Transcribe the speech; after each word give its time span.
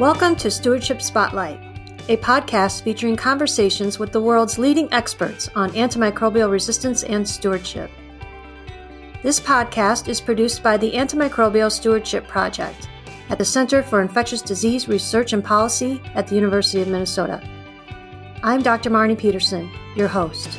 Welcome 0.00 0.34
to 0.36 0.50
Stewardship 0.50 1.00
Spotlight, 1.00 1.60
a 2.08 2.16
podcast 2.16 2.82
featuring 2.82 3.14
conversations 3.14 3.96
with 3.96 4.10
the 4.10 4.20
world's 4.20 4.58
leading 4.58 4.92
experts 4.92 5.48
on 5.54 5.70
antimicrobial 5.70 6.50
resistance 6.50 7.04
and 7.04 7.26
stewardship. 7.26 7.92
This 9.22 9.38
podcast 9.38 10.08
is 10.08 10.20
produced 10.20 10.64
by 10.64 10.76
the 10.76 10.90
Antimicrobial 10.94 11.70
Stewardship 11.70 12.26
Project 12.26 12.88
at 13.28 13.38
the 13.38 13.44
Center 13.44 13.84
for 13.84 14.02
Infectious 14.02 14.42
Disease 14.42 14.88
Research 14.88 15.32
and 15.32 15.44
Policy 15.44 16.02
at 16.16 16.26
the 16.26 16.34
University 16.34 16.82
of 16.82 16.88
Minnesota. 16.88 17.40
I'm 18.42 18.62
Dr. 18.62 18.90
Marnie 18.90 19.16
Peterson, 19.16 19.70
your 19.94 20.08
host. 20.08 20.58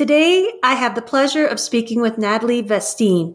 Today, 0.00 0.50
I 0.62 0.76
have 0.76 0.94
the 0.94 1.02
pleasure 1.02 1.46
of 1.46 1.60
speaking 1.60 2.00
with 2.00 2.16
Natalie 2.16 2.62
Vestine, 2.62 3.34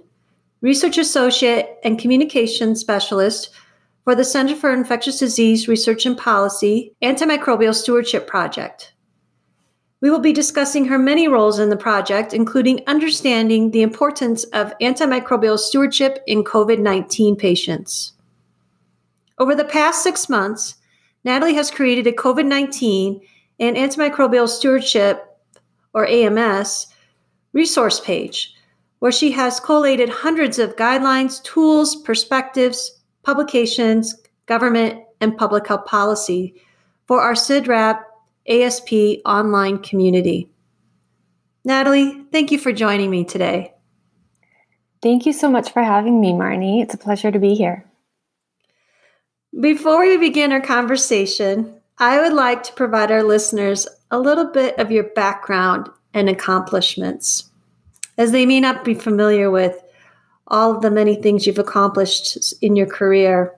Research 0.62 0.98
Associate 0.98 1.78
and 1.84 2.00
Communications 2.00 2.80
Specialist 2.80 3.52
for 4.04 4.16
the 4.16 4.23
Center 4.23 4.56
for 4.56 4.73
Infectious 4.73 5.20
Disease 5.20 5.68
Research 5.68 6.08
and 6.08 6.18
Policy 6.18 6.96
Antimicrobial 7.04 7.76
Stewardship 7.76 8.26
Project. 8.26 8.94
We 10.02 10.09
will 10.09 10.18
be 10.18 10.34
discussing 10.34 10.86
her 10.86 10.98
many 10.98 11.28
roles 11.28 11.59
in 11.59 11.70
the 11.70 11.78
project, 11.78 12.34
including 12.34 12.82
understanding 12.88 13.70
the 13.70 13.84
importance 13.84 14.44
of 14.45 14.73
antimicrobial 14.82 15.59
stewardship 15.59 16.23
in 16.26 16.44
COVID 16.44 16.80
19 16.80 17.36
patients. 17.36 18.14
Over 19.38 19.54
the 19.54 19.66
past 19.66 20.02
six 20.02 20.28
months, 20.28 20.78
Natalie 21.23 21.54
has 21.54 21.70
created 21.70 22.08
a 22.08 22.12
COVID 22.12 22.48
19 22.48 23.22
and 23.59 23.76
antimicrobial 23.76 24.50
stewardship 24.50 25.32
or 25.95 26.06
AMS, 26.06 26.88
resource 27.53 28.00
page, 28.00 28.53
where 29.00 29.11
she 29.11 29.31
has 29.31 29.59
collated 29.59 30.09
hundreds 30.09 30.59
of 30.59 30.75
guidelines, 30.75 31.42
tools, 31.44 31.95
perspectives, 31.95 33.02
publications, 33.23 34.16
government, 34.45 35.02
and 35.22 35.38
public 35.38 35.66
health 35.66 35.86
policy 35.86 36.61
for 37.08 37.22
our 37.22 37.33
CIDRAP 37.33 38.03
ASP 38.47 38.92
online 39.25 39.80
community. 39.80 40.50
Natalie, 41.64 42.25
thank 42.31 42.52
you 42.52 42.59
for 42.59 42.72
joining 42.72 43.09
me 43.09 43.23
today. 43.23 43.73
Thank 45.02 45.25
you 45.25 45.33
so 45.33 45.50
much 45.50 45.72
for 45.72 45.81
having 45.81 46.20
me, 46.20 46.31
Marnie. 46.31 46.83
It's 46.83 46.94
a 46.94 46.98
pleasure 46.98 47.31
to 47.31 47.39
be 47.39 47.55
here. 47.55 47.86
Before 49.59 50.02
we 50.02 50.17
begin 50.17 50.52
our 50.52 50.61
conversation, 50.61 51.80
I 51.98 52.20
would 52.20 52.34
like 52.34 52.64
to 52.64 52.74
provide 52.74 53.10
our 53.10 53.24
listeners 53.24 53.88
a 54.12 54.20
little 54.20 54.52
bit 54.52 54.78
of 54.78 54.92
your 54.92 55.06
background 55.06 55.90
and 56.14 56.30
accomplishments, 56.30 57.50
as 58.18 58.32
they 58.34 58.46
may 58.46 58.60
not 58.60 58.84
be 58.84 58.94
familiar 58.94 59.50
with 59.50 59.82
all 60.48 60.76
of 60.76 60.82
the 60.82 60.92
many 60.92 61.16
things 61.16 61.48
you've 61.48 61.58
accomplished 61.58 62.54
in 62.62 62.76
your 62.76 62.86
career. 62.86 63.56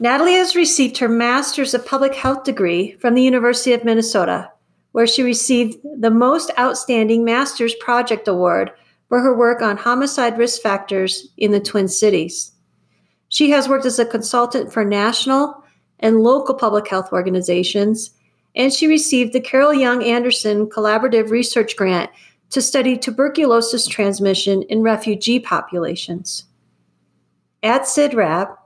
Natalie 0.00 0.34
has 0.34 0.56
received 0.56 0.96
her 0.98 1.08
Master's 1.08 1.74
of 1.74 1.84
Public 1.84 2.14
Health 2.14 2.42
degree 2.42 2.92
from 3.00 3.14
the 3.14 3.22
University 3.22 3.74
of 3.74 3.84
Minnesota, 3.84 4.50
where 4.92 5.06
she 5.06 5.22
received 5.22 5.76
the 6.00 6.10
Most 6.10 6.50
Outstanding 6.58 7.22
Master's 7.22 7.74
Project 7.74 8.28
Award 8.28 8.72
for 9.10 9.20
her 9.20 9.36
work 9.36 9.60
on 9.60 9.76
homicide 9.76 10.38
risk 10.38 10.62
factors 10.62 11.28
in 11.36 11.50
the 11.50 11.60
Twin 11.60 11.88
Cities. 11.88 12.52
She 13.28 13.50
has 13.50 13.68
worked 13.68 13.84
as 13.84 13.98
a 13.98 14.06
consultant 14.06 14.72
for 14.72 14.84
national 14.84 15.64
and 16.00 16.20
local 16.20 16.54
public 16.54 16.88
health 16.88 17.12
organizations, 17.12 18.10
and 18.54 18.72
she 18.72 18.86
received 18.86 19.32
the 19.32 19.40
Carol 19.40 19.74
Young 19.74 20.02
Anderson 20.02 20.66
Collaborative 20.66 21.30
Research 21.30 21.76
Grant 21.76 22.10
to 22.50 22.62
study 22.62 22.96
tuberculosis 22.96 23.86
transmission 23.86 24.62
in 24.62 24.82
refugee 24.82 25.38
populations. 25.38 26.44
At 27.62 27.82
CIDRAP, 27.82 28.56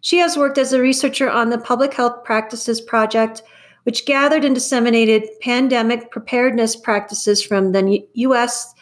she 0.00 0.18
has 0.18 0.36
worked 0.36 0.58
as 0.58 0.72
a 0.72 0.80
researcher 0.80 1.30
on 1.30 1.50
the 1.50 1.58
Public 1.58 1.94
Health 1.94 2.24
Practices 2.24 2.80
Project, 2.80 3.42
which 3.84 4.06
gathered 4.06 4.44
and 4.44 4.54
disseminated 4.54 5.28
pandemic 5.40 6.10
preparedness 6.10 6.74
practices 6.74 7.42
from 7.42 7.72
the 7.72 8.06
U.S. 8.14 8.74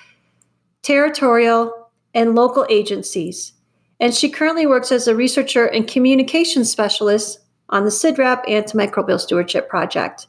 territorial 0.83 1.91
and 2.15 2.35
local 2.35 2.67
agencies. 2.71 3.53
And 4.01 4.15
she 4.15 4.31
currently 4.31 4.67
works 4.67 4.93
as 4.93 5.09
a 5.09 5.17
researcher 5.17 5.67
and 5.67 5.89
communications 5.89 6.71
specialist 6.71 7.41
on 7.71 7.85
the 7.85 7.91
CIDRAP 7.91 8.47
Antimicrobial 8.47 9.21
Stewardship 9.21 9.69
Project. 9.69 10.27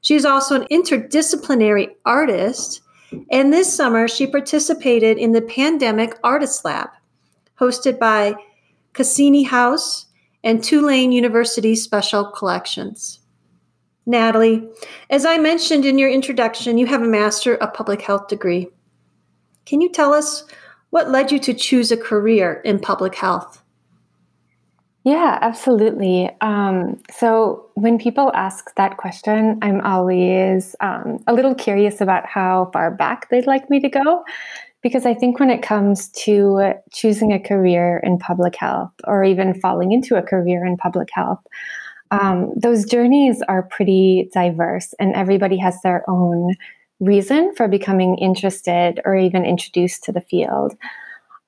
She 0.00 0.14
is 0.14 0.24
also 0.24 0.60
an 0.60 0.68
interdisciplinary 0.70 1.90
artist, 2.04 2.80
and 3.30 3.52
this 3.52 3.74
summer 3.74 4.08
she 4.08 4.26
participated 4.26 5.18
in 5.18 5.32
the 5.32 5.42
Pandemic 5.42 6.18
Artist 6.22 6.64
Lab, 6.64 6.90
hosted 7.58 7.98
by 7.98 8.34
Cassini 8.92 9.42
House 9.42 10.06
and 10.44 10.62
Tulane 10.62 11.12
University 11.12 11.74
Special 11.74 12.24
Collections. 12.24 13.20
Natalie, 14.06 14.68
as 15.10 15.26
I 15.26 15.38
mentioned 15.38 15.84
in 15.84 15.98
your 15.98 16.08
introduction, 16.08 16.78
you 16.78 16.86
have 16.86 17.02
a 17.02 17.06
Master 17.08 17.56
of 17.56 17.74
Public 17.74 18.00
Health 18.00 18.28
degree. 18.28 18.68
Can 19.64 19.80
you 19.80 19.90
tell 19.90 20.14
us 20.14 20.44
what 20.90 21.10
led 21.10 21.32
you 21.32 21.40
to 21.40 21.52
choose 21.52 21.90
a 21.90 21.96
career 21.96 22.60
in 22.64 22.78
public 22.78 23.16
health? 23.16 23.60
Yeah, 25.06 25.38
absolutely. 25.40 26.28
Um, 26.40 27.00
so 27.12 27.70
when 27.74 27.96
people 27.96 28.32
ask 28.34 28.74
that 28.74 28.96
question, 28.96 29.56
I'm 29.62 29.80
always 29.82 30.74
um, 30.80 31.22
a 31.28 31.32
little 31.32 31.54
curious 31.54 32.00
about 32.00 32.26
how 32.26 32.70
far 32.72 32.90
back 32.90 33.30
they'd 33.30 33.46
like 33.46 33.70
me 33.70 33.78
to 33.78 33.88
go. 33.88 34.24
Because 34.82 35.06
I 35.06 35.14
think 35.14 35.38
when 35.38 35.48
it 35.48 35.62
comes 35.62 36.08
to 36.24 36.72
choosing 36.92 37.32
a 37.32 37.38
career 37.38 38.00
in 38.02 38.18
public 38.18 38.56
health 38.56 38.90
or 39.04 39.22
even 39.22 39.54
falling 39.60 39.92
into 39.92 40.16
a 40.16 40.22
career 40.22 40.66
in 40.66 40.76
public 40.76 41.08
health, 41.12 41.40
um, 42.10 42.52
those 42.56 42.84
journeys 42.84 43.40
are 43.48 43.62
pretty 43.62 44.28
diverse 44.34 44.92
and 44.98 45.14
everybody 45.14 45.56
has 45.56 45.80
their 45.82 46.02
own 46.10 46.56
reason 46.98 47.54
for 47.54 47.68
becoming 47.68 48.18
interested 48.18 49.00
or 49.04 49.14
even 49.14 49.44
introduced 49.44 50.02
to 50.02 50.10
the 50.10 50.20
field. 50.20 50.74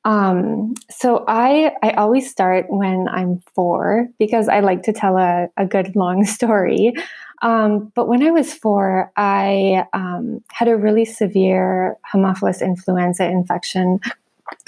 Um, 0.09 0.73
so 0.89 1.23
I 1.29 1.73
I 1.83 1.91
always 1.91 2.31
start 2.31 2.65
when 2.71 3.09
I'm 3.09 3.43
four 3.55 4.09
because 4.19 4.49
I 4.49 4.61
like 4.61 4.83
to 4.85 4.93
tell 4.93 5.19
a, 5.19 5.49
a 5.59 5.67
good 5.67 5.95
long 6.03 6.25
story. 6.25 6.95
Um, 7.43 7.93
but 7.95 8.09
when 8.09 8.23
I 8.23 8.31
was 8.31 8.55
four, 8.55 9.13
I 9.17 9.85
um, 9.93 10.43
had 10.51 10.67
a 10.67 10.77
really 10.77 11.05
severe 11.05 11.97
Haemophilus 12.11 12.63
influenza 12.63 13.27
infection 13.27 14.01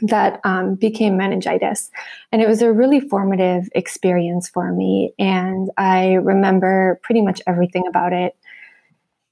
that 0.03 0.41
um, 0.45 0.75
became 0.75 1.17
meningitis. 1.17 1.91
And 2.33 2.43
it 2.43 2.47
was 2.47 2.61
a 2.61 2.71
really 2.71 3.01
formative 3.01 3.69
experience 3.75 4.47
for 4.47 4.73
me. 4.73 5.15
And 5.19 5.71
I 5.79 6.13
remember 6.15 7.01
pretty 7.03 7.23
much 7.23 7.41
everything 7.47 7.87
about 7.89 8.13
it. 8.13 8.37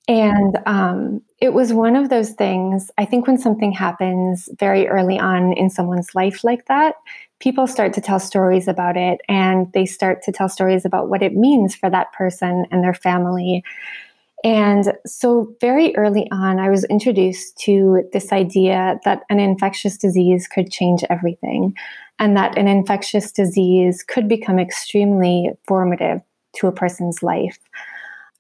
And 0.09 0.59
um, 0.65 1.21
it 1.39 1.53
was 1.53 1.73
one 1.73 1.95
of 1.95 2.09
those 2.09 2.31
things. 2.31 2.91
I 2.97 3.05
think 3.05 3.27
when 3.27 3.37
something 3.37 3.73
happens 3.73 4.49
very 4.59 4.89
early 4.89 5.19
on 5.19 5.53
in 5.53 5.69
someone's 5.69 6.15
life 6.15 6.43
like 6.43 6.65
that, 6.67 6.95
people 7.41 7.67
start 7.67 7.93
to 7.93 8.01
tell 8.01 8.19
stories 8.19 8.67
about 8.67 8.97
it 8.97 9.21
and 9.29 9.71
they 9.75 9.85
start 9.85 10.23
to 10.23 10.33
tell 10.33 10.49
stories 10.49 10.87
about 10.87 11.11
what 11.11 11.23
it 11.23 11.35
means 11.35 11.75
for 11.75 11.91
that 11.91 12.11
person 12.13 12.65
and 12.71 12.83
their 12.83 12.95
family. 12.95 13.63
And 14.45 14.93
so, 15.05 15.53
very 15.61 15.95
early 15.97 16.29
on, 16.31 16.59
I 16.59 16.71
was 16.71 16.85
introduced 16.85 17.59
to 17.59 18.09
this 18.13 18.33
idea 18.33 18.99
that 19.05 19.25
an 19.31 19.41
infectious 19.41 19.99
disease 19.99 20.47
could 20.47 20.71
change 20.71 21.03
everything, 21.11 21.75
and 22.21 22.37
that 22.37 22.57
an 22.57 22.69
infectious 22.69 23.33
disease 23.33 24.05
could 24.05 24.29
become 24.29 24.61
extremely 24.61 25.51
formative 25.67 26.21
to 26.55 26.69
a 26.69 26.73
person's 26.73 27.21
life. 27.21 27.59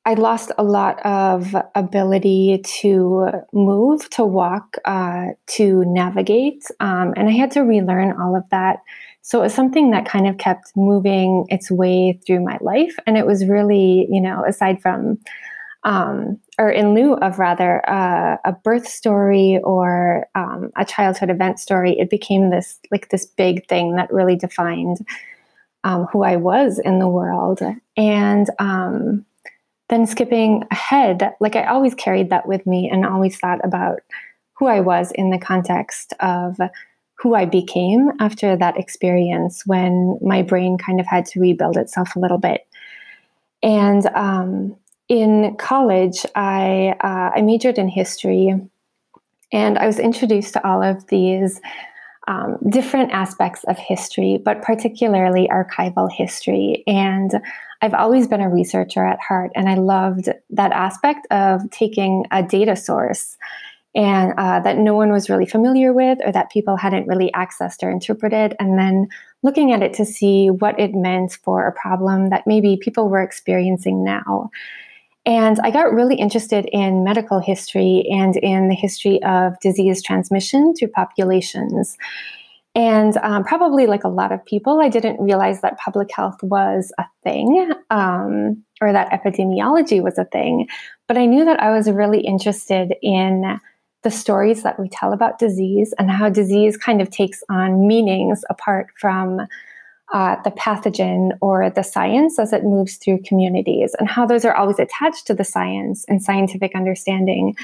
I 0.04 0.14
lost 0.14 0.50
a 0.56 0.62
lot 0.62 1.04
of 1.04 1.54
ability 1.74 2.62
to 2.80 3.30
move, 3.52 4.08
to 4.10 4.24
walk, 4.24 4.76
uh, 4.86 5.26
to 5.48 5.84
navigate, 5.86 6.64
um, 6.80 7.12
and 7.16 7.28
I 7.28 7.32
had 7.32 7.50
to 7.52 7.60
relearn 7.60 8.18
all 8.18 8.34
of 8.34 8.44
that. 8.50 8.78
So 9.20 9.40
it 9.40 9.42
was 9.42 9.54
something 9.54 9.90
that 9.90 10.06
kind 10.06 10.26
of 10.26 10.38
kept 10.38 10.72
moving 10.74 11.44
its 11.50 11.70
way 11.70 12.18
through 12.26 12.42
my 12.42 12.56
life, 12.62 12.96
and 13.06 13.18
it 13.18 13.26
was 13.26 13.46
really, 13.46 14.06
you 14.10 14.20
know, 14.22 14.44
aside 14.48 14.80
from, 14.80 15.18
um, 15.84 16.38
or 16.58 16.70
in 16.70 16.94
lieu 16.94 17.14
of 17.14 17.38
rather, 17.38 17.82
uh, 17.88 18.36
a 18.46 18.52
birth 18.52 18.88
story 18.88 19.60
or 19.62 20.26
um, 20.34 20.70
a 20.76 20.86
childhood 20.86 21.28
event 21.28 21.58
story, 21.58 21.98
it 21.98 22.08
became 22.08 22.48
this 22.48 22.78
like 22.90 23.10
this 23.10 23.26
big 23.26 23.66
thing 23.68 23.96
that 23.96 24.10
really 24.12 24.36
defined 24.36 24.98
um, 25.84 26.06
who 26.12 26.22
I 26.24 26.36
was 26.36 26.78
in 26.78 26.98
the 26.98 27.08
world, 27.08 27.60
and 27.96 28.48
um, 28.58 29.26
then 29.88 30.06
skipping 30.06 30.64
ahead, 30.70 31.34
like 31.40 31.56
I 31.56 31.64
always 31.64 31.94
carried 31.94 32.30
that 32.30 32.46
with 32.46 32.66
me 32.66 32.88
and 32.90 33.06
always 33.06 33.38
thought 33.38 33.60
about 33.64 34.00
who 34.54 34.66
I 34.66 34.80
was 34.80 35.12
in 35.12 35.30
the 35.30 35.38
context 35.38 36.12
of 36.20 36.58
who 37.14 37.34
I 37.34 37.46
became 37.46 38.12
after 38.20 38.56
that 38.56 38.76
experience 38.76 39.62
when 39.66 40.18
my 40.20 40.42
brain 40.42 40.78
kind 40.78 41.00
of 41.00 41.06
had 41.06 41.26
to 41.26 41.40
rebuild 41.40 41.76
itself 41.76 42.14
a 42.14 42.20
little 42.20 42.38
bit. 42.38 42.66
And 43.62 44.06
um, 44.14 44.76
in 45.08 45.56
college, 45.56 46.24
I, 46.34 46.94
uh, 47.00 47.30
I 47.36 47.42
majored 47.42 47.78
in 47.78 47.88
history 47.88 48.54
And 49.50 49.78
I 49.78 49.86
was 49.86 49.98
introduced 49.98 50.52
to 50.54 50.66
all 50.66 50.82
of 50.82 51.06
these 51.06 51.60
um, 52.28 52.58
different 52.68 53.10
aspects 53.10 53.64
of 53.64 53.78
history, 53.78 54.38
but 54.44 54.62
particularly 54.62 55.48
archival 55.50 56.08
history. 56.12 56.84
And 56.86 57.32
I've 57.80 57.94
always 57.94 58.28
been 58.28 58.42
a 58.42 58.50
researcher 58.50 59.04
at 59.04 59.18
heart, 59.18 59.50
and 59.56 59.68
I 59.68 59.74
loved 59.74 60.28
that 60.50 60.72
aspect 60.72 61.26
of 61.30 61.68
taking 61.70 62.26
a 62.30 62.42
data 62.42 62.76
source 62.76 63.36
and 63.94 64.34
uh, 64.36 64.60
that 64.60 64.76
no 64.76 64.94
one 64.94 65.10
was 65.10 65.30
really 65.30 65.46
familiar 65.46 65.94
with 65.94 66.18
or 66.24 66.30
that 66.30 66.50
people 66.50 66.76
hadn't 66.76 67.08
really 67.08 67.30
accessed 67.34 67.82
or 67.82 67.90
interpreted, 67.90 68.54
and 68.60 68.78
then 68.78 69.08
looking 69.42 69.72
at 69.72 69.82
it 69.82 69.94
to 69.94 70.04
see 70.04 70.50
what 70.50 70.78
it 70.78 70.94
meant 70.94 71.38
for 71.42 71.66
a 71.66 71.72
problem 71.72 72.28
that 72.28 72.46
maybe 72.46 72.76
people 72.76 73.08
were 73.08 73.22
experiencing 73.22 74.04
now. 74.04 74.50
And 75.26 75.58
I 75.62 75.70
got 75.70 75.92
really 75.92 76.16
interested 76.16 76.68
in 76.72 77.04
medical 77.04 77.38
history 77.38 78.04
and 78.10 78.36
in 78.36 78.68
the 78.68 78.74
history 78.74 79.22
of 79.22 79.58
disease 79.60 80.02
transmission 80.02 80.74
through 80.74 80.88
populations. 80.88 81.96
And 82.74 83.16
um, 83.18 83.44
probably 83.44 83.86
like 83.86 84.04
a 84.04 84.08
lot 84.08 84.30
of 84.30 84.44
people, 84.44 84.80
I 84.80 84.88
didn't 84.88 85.20
realize 85.20 85.62
that 85.62 85.78
public 85.78 86.10
health 86.14 86.42
was 86.42 86.92
a 86.98 87.04
thing 87.24 87.72
um, 87.90 88.62
or 88.80 88.92
that 88.92 89.10
epidemiology 89.10 90.02
was 90.02 90.16
a 90.16 90.24
thing. 90.26 90.68
But 91.08 91.18
I 91.18 91.26
knew 91.26 91.44
that 91.44 91.60
I 91.60 91.72
was 91.72 91.90
really 91.90 92.20
interested 92.20 92.94
in 93.02 93.58
the 94.04 94.10
stories 94.10 94.62
that 94.62 94.78
we 94.78 94.88
tell 94.88 95.12
about 95.12 95.38
disease 95.38 95.92
and 95.98 96.10
how 96.10 96.28
disease 96.28 96.76
kind 96.76 97.02
of 97.02 97.10
takes 97.10 97.42
on 97.50 97.86
meanings 97.86 98.44
apart 98.48 98.88
from 99.00 99.40
uh, 100.12 100.36
the 100.42 100.50
pathogen 100.52 101.30
or 101.40 101.68
the 101.70 101.82
science 101.82 102.38
as 102.38 102.52
it 102.52 102.64
moves 102.64 102.96
through 102.96 103.20
communities, 103.24 103.94
and 103.98 104.08
how 104.08 104.24
those 104.26 104.44
are 104.44 104.54
always 104.54 104.78
attached 104.78 105.26
to 105.26 105.34
the 105.34 105.44
science 105.44 106.04
and 106.08 106.22
scientific 106.22 106.74
understanding. 106.74 107.54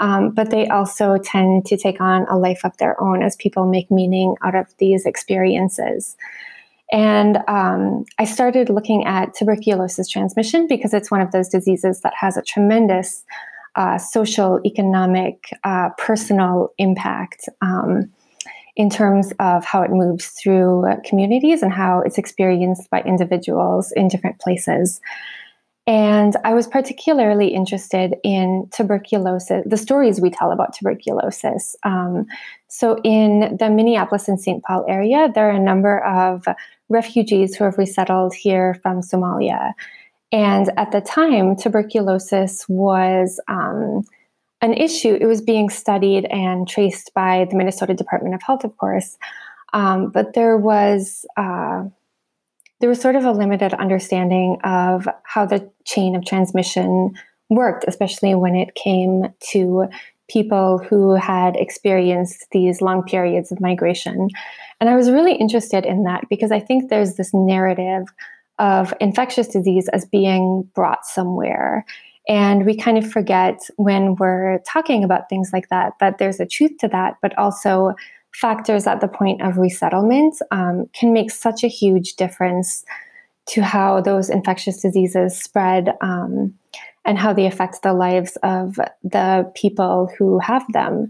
Um, 0.00 0.30
but 0.30 0.50
they 0.50 0.66
also 0.68 1.18
tend 1.18 1.66
to 1.66 1.76
take 1.76 2.00
on 2.00 2.26
a 2.28 2.36
life 2.36 2.64
of 2.64 2.76
their 2.78 3.00
own 3.00 3.22
as 3.22 3.36
people 3.36 3.66
make 3.66 3.90
meaning 3.90 4.34
out 4.42 4.54
of 4.54 4.66
these 4.78 5.06
experiences. 5.06 6.16
And 6.90 7.38
um, 7.48 8.04
I 8.18 8.24
started 8.24 8.68
looking 8.68 9.04
at 9.06 9.34
tuberculosis 9.34 10.08
transmission 10.08 10.66
because 10.66 10.92
it's 10.92 11.10
one 11.10 11.20
of 11.20 11.30
those 11.30 11.48
diseases 11.48 12.00
that 12.00 12.12
has 12.18 12.36
a 12.36 12.42
tremendous 12.42 13.24
uh, 13.76 13.96
social, 13.96 14.60
economic, 14.66 15.50
uh, 15.64 15.88
personal 15.96 16.72
impact. 16.76 17.48
Um, 17.62 18.10
in 18.76 18.88
terms 18.88 19.32
of 19.38 19.64
how 19.64 19.82
it 19.82 19.90
moves 19.90 20.28
through 20.28 20.86
communities 21.04 21.62
and 21.62 21.72
how 21.72 22.00
it's 22.00 22.18
experienced 22.18 22.88
by 22.90 23.02
individuals 23.02 23.92
in 23.92 24.08
different 24.08 24.38
places. 24.40 25.00
And 25.86 26.36
I 26.44 26.54
was 26.54 26.68
particularly 26.68 27.48
interested 27.48 28.14
in 28.22 28.68
tuberculosis, 28.72 29.64
the 29.66 29.76
stories 29.76 30.20
we 30.20 30.30
tell 30.30 30.52
about 30.52 30.74
tuberculosis. 30.74 31.74
Um, 31.82 32.26
so, 32.68 33.00
in 33.02 33.56
the 33.58 33.68
Minneapolis 33.68 34.28
and 34.28 34.40
St. 34.40 34.62
Paul 34.62 34.84
area, 34.88 35.28
there 35.34 35.48
are 35.48 35.56
a 35.56 35.58
number 35.58 35.98
of 36.04 36.46
refugees 36.88 37.56
who 37.56 37.64
have 37.64 37.78
resettled 37.78 38.32
here 38.32 38.74
from 38.82 39.00
Somalia. 39.00 39.72
And 40.30 40.70
at 40.76 40.92
the 40.92 41.00
time, 41.00 41.56
tuberculosis 41.56 42.64
was 42.68 43.40
um, 43.48 44.04
an 44.62 44.72
issue. 44.74 45.18
It 45.20 45.26
was 45.26 45.42
being 45.42 45.68
studied 45.68 46.24
and 46.26 46.66
traced 46.66 47.12
by 47.14 47.46
the 47.50 47.56
Minnesota 47.56 47.94
Department 47.94 48.34
of 48.34 48.42
Health, 48.42 48.64
of 48.64 48.76
course, 48.78 49.18
um, 49.72 50.10
but 50.10 50.34
there 50.34 50.56
was 50.56 51.26
uh, 51.36 51.84
there 52.80 52.88
was 52.88 53.00
sort 53.00 53.16
of 53.16 53.24
a 53.24 53.32
limited 53.32 53.74
understanding 53.74 54.58
of 54.64 55.06
how 55.24 55.46
the 55.46 55.70
chain 55.84 56.16
of 56.16 56.24
transmission 56.24 57.12
worked, 57.50 57.84
especially 57.86 58.34
when 58.34 58.56
it 58.56 58.74
came 58.74 59.24
to 59.50 59.86
people 60.28 60.78
who 60.78 61.14
had 61.14 61.56
experienced 61.56 62.46
these 62.52 62.80
long 62.80 63.02
periods 63.02 63.52
of 63.52 63.60
migration. 63.60 64.28
And 64.80 64.88
I 64.88 64.96
was 64.96 65.10
really 65.10 65.34
interested 65.34 65.84
in 65.84 66.04
that 66.04 66.24
because 66.30 66.50
I 66.50 66.58
think 66.58 66.88
there's 66.88 67.14
this 67.14 67.30
narrative 67.34 68.04
of 68.58 68.94
infectious 69.00 69.48
disease 69.48 69.88
as 69.88 70.04
being 70.06 70.68
brought 70.74 71.04
somewhere 71.04 71.84
and 72.28 72.64
we 72.64 72.76
kind 72.76 72.98
of 72.98 73.10
forget 73.10 73.58
when 73.76 74.14
we're 74.16 74.60
talking 74.66 75.02
about 75.02 75.28
things 75.28 75.50
like 75.52 75.68
that 75.70 75.94
that 76.00 76.18
there's 76.18 76.40
a 76.40 76.46
truth 76.46 76.72
to 76.80 76.88
that, 76.88 77.16
but 77.20 77.36
also 77.36 77.94
factors 78.34 78.86
at 78.86 79.00
the 79.00 79.08
point 79.08 79.42
of 79.42 79.58
resettlement 79.58 80.34
um, 80.50 80.86
can 80.92 81.12
make 81.12 81.30
such 81.30 81.64
a 81.64 81.68
huge 81.68 82.14
difference 82.14 82.84
to 83.46 83.62
how 83.62 84.00
those 84.00 84.30
infectious 84.30 84.80
diseases 84.80 85.38
spread 85.38 85.94
um, 86.00 86.54
and 87.04 87.18
how 87.18 87.32
they 87.32 87.46
affect 87.46 87.82
the 87.82 87.92
lives 87.92 88.36
of 88.42 88.76
the 89.02 89.50
people 89.54 90.10
who 90.16 90.38
have 90.38 90.64
them. 90.72 91.08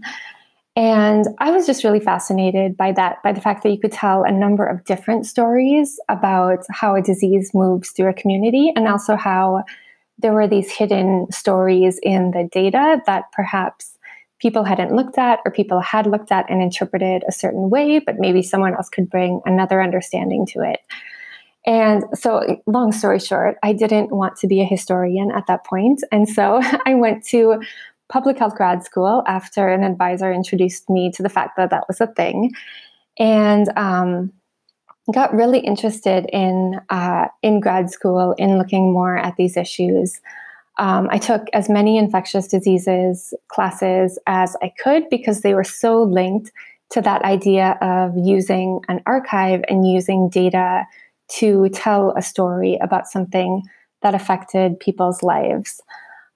And 0.75 1.27
I 1.37 1.51
was 1.51 1.67
just 1.67 1.83
really 1.83 1.99
fascinated 1.99 2.75
by 2.75 2.91
that, 2.93 3.21
by 3.23 3.31
the 3.31 3.41
fact 3.41 3.61
that 3.61 3.69
you 3.69 3.79
could 3.79 3.91
tell 3.91 4.23
a 4.23 4.31
number 4.31 4.65
of 4.65 4.83
different 4.85 5.27
stories 5.27 5.99
about 6.09 6.65
how 6.71 6.95
a 6.95 7.01
disease 7.01 7.51
moves 7.53 7.91
through 7.91 8.09
a 8.09 8.13
community 8.13 8.73
and 8.75 8.87
also 8.87 9.15
how 9.15 9.63
there 10.17 10.33
were 10.33 10.47
these 10.47 10.71
hidden 10.71 11.27
stories 11.31 11.99
in 12.01 12.31
the 12.31 12.47
data 12.51 13.01
that 13.05 13.31
perhaps 13.31 13.97
people 14.39 14.63
hadn't 14.63 14.93
looked 14.93 15.17
at 15.17 15.39
or 15.45 15.51
people 15.51 15.79
had 15.79 16.05
looked 16.05 16.31
at 16.31 16.49
and 16.49 16.61
interpreted 16.61 17.23
a 17.27 17.31
certain 17.31 17.69
way, 17.69 17.99
but 17.99 18.19
maybe 18.19 18.41
someone 18.41 18.73
else 18.75 18.89
could 18.89 19.09
bring 19.09 19.41
another 19.45 19.81
understanding 19.81 20.45
to 20.45 20.61
it. 20.61 20.79
And 21.65 22.03
so, 22.13 22.61
long 22.67 22.91
story 22.91 23.19
short, 23.19 23.57
I 23.63 23.71
didn't 23.71 24.11
want 24.11 24.35
to 24.37 24.47
be 24.47 24.61
a 24.61 24.65
historian 24.65 25.31
at 25.31 25.47
that 25.47 25.65
point. 25.65 26.03
And 26.11 26.27
so 26.27 26.61
I 26.85 26.93
went 26.93 27.25
to 27.27 27.61
public 28.09 28.37
health 28.37 28.55
grad 28.55 28.83
school 28.83 29.23
after 29.27 29.69
an 29.69 29.83
advisor 29.83 30.31
introduced 30.31 30.89
me 30.89 31.09
to 31.11 31.23
the 31.23 31.29
fact 31.29 31.55
that 31.55 31.69
that 31.69 31.85
was 31.87 32.01
a 32.01 32.07
thing. 32.07 32.51
And 33.17 33.71
um, 33.77 34.33
got 35.11 35.33
really 35.33 35.59
interested 35.59 36.29
in 36.31 36.79
uh, 36.89 37.27
in 37.41 37.59
grad 37.59 37.89
school 37.89 38.33
in 38.37 38.57
looking 38.57 38.93
more 38.93 39.17
at 39.17 39.35
these 39.35 39.57
issues. 39.57 40.21
Um, 40.79 41.07
I 41.11 41.17
took 41.17 41.47
as 41.53 41.69
many 41.69 41.97
infectious 41.97 42.47
diseases 42.47 43.33
classes 43.49 44.17
as 44.25 44.55
I 44.61 44.71
could 44.81 45.09
because 45.09 45.41
they 45.41 45.53
were 45.53 45.63
so 45.63 46.01
linked 46.01 46.51
to 46.91 47.01
that 47.01 47.23
idea 47.23 47.77
of 47.81 48.13
using 48.15 48.79
an 48.87 49.01
archive 49.05 49.61
and 49.67 49.87
using 49.87 50.29
data 50.29 50.85
to 51.27 51.69
tell 51.69 52.13
a 52.17 52.21
story 52.21 52.77
about 52.81 53.07
something 53.07 53.63
that 54.01 54.15
affected 54.15 54.79
people's 54.79 55.23
lives. 55.23 55.81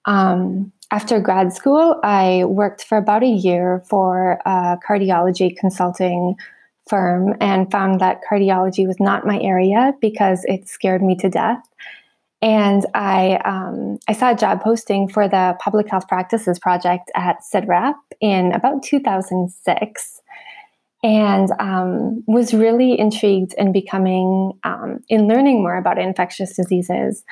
Um, 0.06 0.72
after 0.90 1.20
grad 1.20 1.54
school, 1.54 2.00
I 2.04 2.46
worked 2.46 2.84
for 2.84 2.98
about 2.98 3.24
a 3.24 3.28
year 3.28 3.84
for 3.90 4.40
a 4.46 4.78
cardiology 4.88 5.56
consulting 5.56 6.36
firm 6.90 7.36
and 7.42 7.72
found 7.72 8.00
that 8.02 8.22
cardiology 8.30 8.88
was 8.88 9.00
not 9.00 9.26
my 9.26 9.40
area 9.40 9.94
because 10.02 10.44
it 10.46 10.68
scared 10.68 11.02
me 11.02 11.16
to 11.18 11.30
death. 11.30 11.62
And 12.42 12.86
I, 12.94 13.40
um, 13.46 13.98
I 14.08 14.14
saw 14.14 14.32
a 14.32 14.36
job 14.36 14.62
posting 14.62 15.10
for 15.10 15.28
the 15.28 15.58
Public 15.60 15.90
Health 15.90 16.08
Practices 16.08 16.60
Project 16.60 17.12
at 17.16 17.38
CIDRAP 17.52 17.96
in 18.22 18.52
about 18.52 18.84
2006 18.84 20.22
and 21.04 21.52
um, 21.60 22.24
was 22.28 22.54
really 22.54 23.00
intrigued 23.00 23.54
in 23.58 23.72
becoming, 23.72 24.54
um, 24.64 25.00
in 25.10 25.28
learning 25.28 25.62
more 25.62 25.78
about 25.78 25.98
infectious 26.00 26.56
diseases 26.56 27.24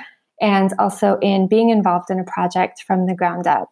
and 0.41 0.73
also 0.79 1.17
in 1.21 1.47
being 1.47 1.69
involved 1.69 2.09
in 2.09 2.19
a 2.19 2.23
project 2.23 2.83
from 2.85 3.05
the 3.05 3.15
ground 3.15 3.47
up. 3.47 3.69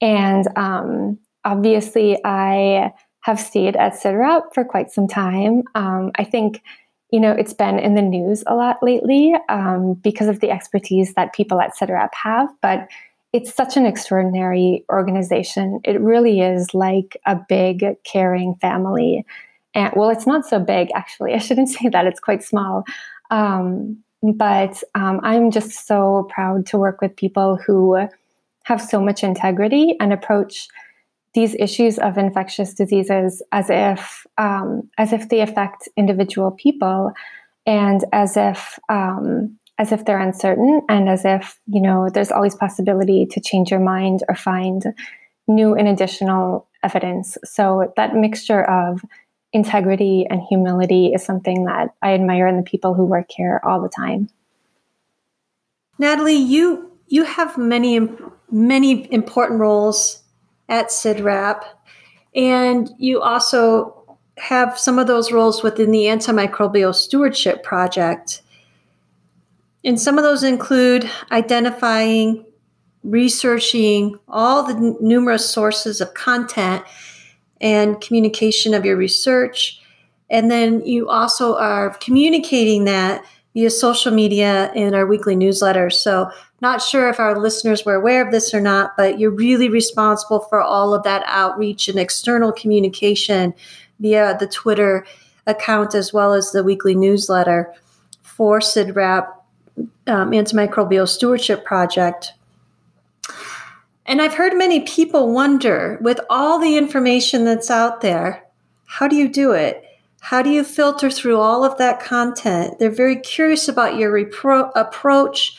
And 0.00 0.46
um, 0.56 1.18
obviously, 1.44 2.18
I 2.24 2.92
have 3.20 3.40
stayed 3.40 3.76
at 3.76 3.94
CIDRAP 3.94 4.54
for 4.54 4.64
quite 4.64 4.90
some 4.90 5.08
time. 5.08 5.62
Um, 5.74 6.12
I 6.16 6.24
think, 6.24 6.62
you 7.10 7.20
know, 7.20 7.32
it's 7.32 7.52
been 7.52 7.78
in 7.78 7.94
the 7.94 8.02
news 8.02 8.44
a 8.46 8.54
lot 8.54 8.82
lately 8.82 9.34
um, 9.48 9.94
because 9.94 10.28
of 10.28 10.40
the 10.40 10.50
expertise 10.50 11.14
that 11.14 11.32
people 11.32 11.60
at 11.60 11.76
CIDRAP 11.76 12.10
have, 12.22 12.48
but 12.62 12.88
it's 13.32 13.54
such 13.54 13.76
an 13.76 13.84
extraordinary 13.84 14.84
organization. 14.90 15.80
It 15.84 16.00
really 16.00 16.40
is 16.40 16.72
like 16.72 17.16
a 17.26 17.36
big, 17.48 17.84
caring 18.04 18.54
family. 18.56 19.24
And 19.74 19.92
well, 19.94 20.10
it's 20.10 20.26
not 20.26 20.46
so 20.46 20.58
big, 20.58 20.88
actually. 20.94 21.34
I 21.34 21.38
shouldn't 21.38 21.68
say 21.68 21.88
that, 21.88 22.06
it's 22.06 22.20
quite 22.20 22.42
small. 22.42 22.84
Um, 23.30 24.02
but 24.22 24.82
um, 24.94 25.20
I'm 25.22 25.50
just 25.50 25.86
so 25.86 26.28
proud 26.30 26.66
to 26.66 26.78
work 26.78 27.00
with 27.00 27.14
people 27.14 27.56
who 27.56 28.08
have 28.64 28.82
so 28.82 29.00
much 29.00 29.22
integrity 29.22 29.96
and 30.00 30.12
approach 30.12 30.68
these 31.34 31.54
issues 31.58 31.98
of 31.98 32.18
infectious 32.18 32.74
diseases 32.74 33.42
as 33.52 33.68
if 33.68 34.26
um, 34.38 34.88
as 34.98 35.12
if 35.12 35.28
they 35.28 35.40
affect 35.40 35.88
individual 35.96 36.50
people 36.50 37.12
and 37.66 38.04
as 38.12 38.36
if 38.36 38.78
um, 38.88 39.58
as 39.78 39.92
if 39.92 40.04
they're 40.04 40.20
uncertain 40.20 40.82
and 40.88 41.08
as 41.08 41.24
if 41.24 41.58
you 41.66 41.80
know 41.80 42.08
there's 42.08 42.32
always 42.32 42.54
possibility 42.54 43.26
to 43.26 43.40
change 43.40 43.70
your 43.70 43.80
mind 43.80 44.20
or 44.28 44.34
find 44.34 44.84
new 45.46 45.74
and 45.74 45.88
additional 45.88 46.68
evidence. 46.82 47.36
So 47.44 47.92
that 47.96 48.14
mixture 48.14 48.64
of 48.64 49.02
integrity 49.52 50.26
and 50.28 50.42
humility 50.48 51.06
is 51.14 51.24
something 51.24 51.64
that 51.64 51.88
i 52.02 52.12
admire 52.12 52.46
in 52.46 52.58
the 52.58 52.62
people 52.62 52.92
who 52.92 53.04
work 53.04 53.30
here 53.30 53.60
all 53.64 53.80
the 53.80 53.88
time. 53.88 54.28
Natalie 55.98 56.34
you 56.34 56.90
you 57.06 57.24
have 57.24 57.56
many 57.56 58.08
many 58.50 59.10
important 59.12 59.60
roles 59.60 60.22
at 60.68 60.88
CIDRAP. 60.88 61.64
And 62.34 62.90
you 62.98 63.20
also 63.20 64.18
have 64.38 64.78
some 64.78 64.98
of 64.98 65.06
those 65.06 65.32
roles 65.32 65.62
within 65.62 65.90
the 65.90 66.04
Antimicrobial 66.04 66.94
Stewardship 66.94 67.62
Project. 67.62 68.42
And 69.84 70.00
some 70.00 70.18
of 70.18 70.24
those 70.24 70.42
include 70.42 71.10
identifying, 71.30 72.44
researching 73.02 74.18
all 74.28 74.62
the 74.64 74.74
n- 74.74 74.96
numerous 75.00 75.48
sources 75.48 76.00
of 76.00 76.14
content 76.14 76.84
and 77.60 78.00
communication 78.00 78.74
of 78.74 78.84
your 78.84 78.96
research. 78.96 79.80
And 80.30 80.50
then 80.50 80.84
you 80.84 81.08
also 81.08 81.56
are 81.56 81.90
communicating 81.98 82.84
that 82.84 83.24
via 83.58 83.70
social 83.70 84.12
media 84.12 84.70
and 84.76 84.94
our 84.94 85.04
weekly 85.04 85.34
newsletter. 85.34 85.90
So, 85.90 86.30
not 86.60 86.80
sure 86.80 87.08
if 87.08 87.18
our 87.18 87.36
listeners 87.36 87.84
were 87.84 87.96
aware 87.96 88.24
of 88.24 88.30
this 88.30 88.54
or 88.54 88.60
not, 88.60 88.96
but 88.96 89.18
you're 89.18 89.32
really 89.32 89.68
responsible 89.68 90.38
for 90.38 90.60
all 90.60 90.94
of 90.94 91.02
that 91.02 91.24
outreach 91.26 91.88
and 91.88 91.98
external 91.98 92.52
communication 92.52 93.52
via 93.98 94.36
the 94.38 94.46
Twitter 94.46 95.04
account 95.48 95.96
as 95.96 96.12
well 96.12 96.34
as 96.34 96.52
the 96.52 96.62
weekly 96.62 96.94
newsletter 96.94 97.74
for 98.22 98.60
CIDRAP 98.60 99.26
um, 100.06 100.30
Antimicrobial 100.30 101.08
Stewardship 101.08 101.64
Project. 101.64 102.34
And 104.06 104.22
I've 104.22 104.34
heard 104.34 104.54
many 104.54 104.80
people 104.80 105.32
wonder 105.32 105.98
with 106.00 106.20
all 106.30 106.60
the 106.60 106.76
information 106.76 107.44
that's 107.44 107.72
out 107.72 108.02
there, 108.02 108.44
how 108.84 109.08
do 109.08 109.16
you 109.16 109.28
do 109.28 109.50
it? 109.50 109.82
How 110.20 110.42
do 110.42 110.50
you 110.50 110.64
filter 110.64 111.10
through 111.10 111.38
all 111.38 111.64
of 111.64 111.78
that 111.78 112.00
content? 112.00 112.78
They're 112.78 112.90
very 112.90 113.16
curious 113.16 113.68
about 113.68 113.96
your 113.96 114.12
repro- 114.12 114.72
approach, 114.74 115.56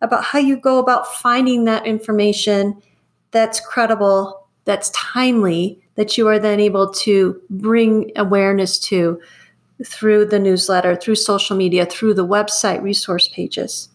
about 0.00 0.24
how 0.24 0.38
you 0.38 0.56
go 0.56 0.78
about 0.78 1.14
finding 1.14 1.64
that 1.64 1.86
information 1.86 2.82
that's 3.30 3.60
credible, 3.60 4.46
that's 4.64 4.90
timely, 4.90 5.82
that 5.94 6.16
you 6.16 6.26
are 6.28 6.38
then 6.38 6.60
able 6.60 6.92
to 6.92 7.40
bring 7.50 8.10
awareness 8.16 8.78
to 8.78 9.20
through 9.84 10.26
the 10.26 10.38
newsletter, 10.38 10.96
through 10.96 11.16
social 11.16 11.56
media, 11.56 11.84
through 11.86 12.14
the 12.14 12.26
website 12.26 12.82
resource 12.82 13.28
pages. 13.28 13.88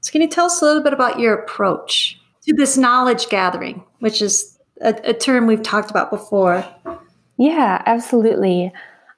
So, 0.00 0.12
can 0.12 0.22
you 0.22 0.28
tell 0.28 0.46
us 0.46 0.62
a 0.62 0.64
little 0.64 0.82
bit 0.82 0.94
about 0.94 1.20
your 1.20 1.34
approach 1.34 2.18
to 2.46 2.54
this 2.54 2.76
knowledge 2.76 3.28
gathering, 3.28 3.84
which 3.98 4.22
is 4.22 4.58
a, 4.80 4.94
a 5.04 5.12
term 5.12 5.46
we've 5.46 5.62
talked 5.62 5.90
about 5.90 6.10
before? 6.10 6.64
Yeah, 7.36 7.82
absolutely. 7.86 8.72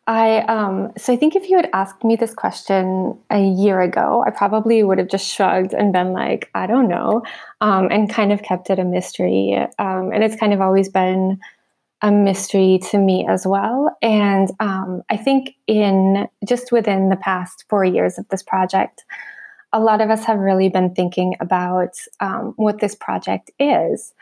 I 0.06 0.38
um, 0.40 0.92
so 0.98 1.12
I 1.12 1.16
think 1.16 1.36
if 1.36 1.48
you 1.48 1.56
had 1.56 1.70
asked 1.72 2.02
me 2.02 2.16
this 2.16 2.34
question 2.34 3.16
a 3.30 3.40
year 3.40 3.80
ago, 3.80 4.24
I 4.26 4.30
probably 4.30 4.82
would 4.82 4.98
have 4.98 5.08
just 5.08 5.32
shrugged 5.32 5.72
and 5.72 5.92
been 5.92 6.12
like, 6.12 6.50
I 6.54 6.66
don't 6.66 6.88
know, 6.88 7.22
um, 7.60 7.88
and 7.90 8.10
kind 8.10 8.32
of 8.32 8.42
kept 8.42 8.68
it 8.68 8.80
a 8.80 8.84
mystery. 8.84 9.56
Um, 9.78 10.10
and 10.12 10.24
it's 10.24 10.34
kind 10.34 10.52
of 10.52 10.60
always 10.60 10.88
been 10.88 11.38
a 12.02 12.10
mystery 12.10 12.80
to 12.90 12.98
me 12.98 13.24
as 13.28 13.46
well. 13.46 13.96
And 14.02 14.50
um, 14.58 15.02
I 15.08 15.16
think 15.16 15.54
in 15.68 16.28
just 16.44 16.72
within 16.72 17.08
the 17.08 17.16
past 17.16 17.64
four 17.68 17.84
years 17.84 18.18
of 18.18 18.28
this 18.28 18.42
project, 18.42 19.04
a 19.72 19.78
lot 19.78 20.00
of 20.00 20.10
us 20.10 20.24
have 20.24 20.38
really 20.38 20.68
been 20.68 20.94
thinking 20.94 21.36
about 21.38 21.94
um, 22.18 22.54
what 22.56 22.80
this 22.80 22.96
project 22.96 23.52
is. 23.60 24.12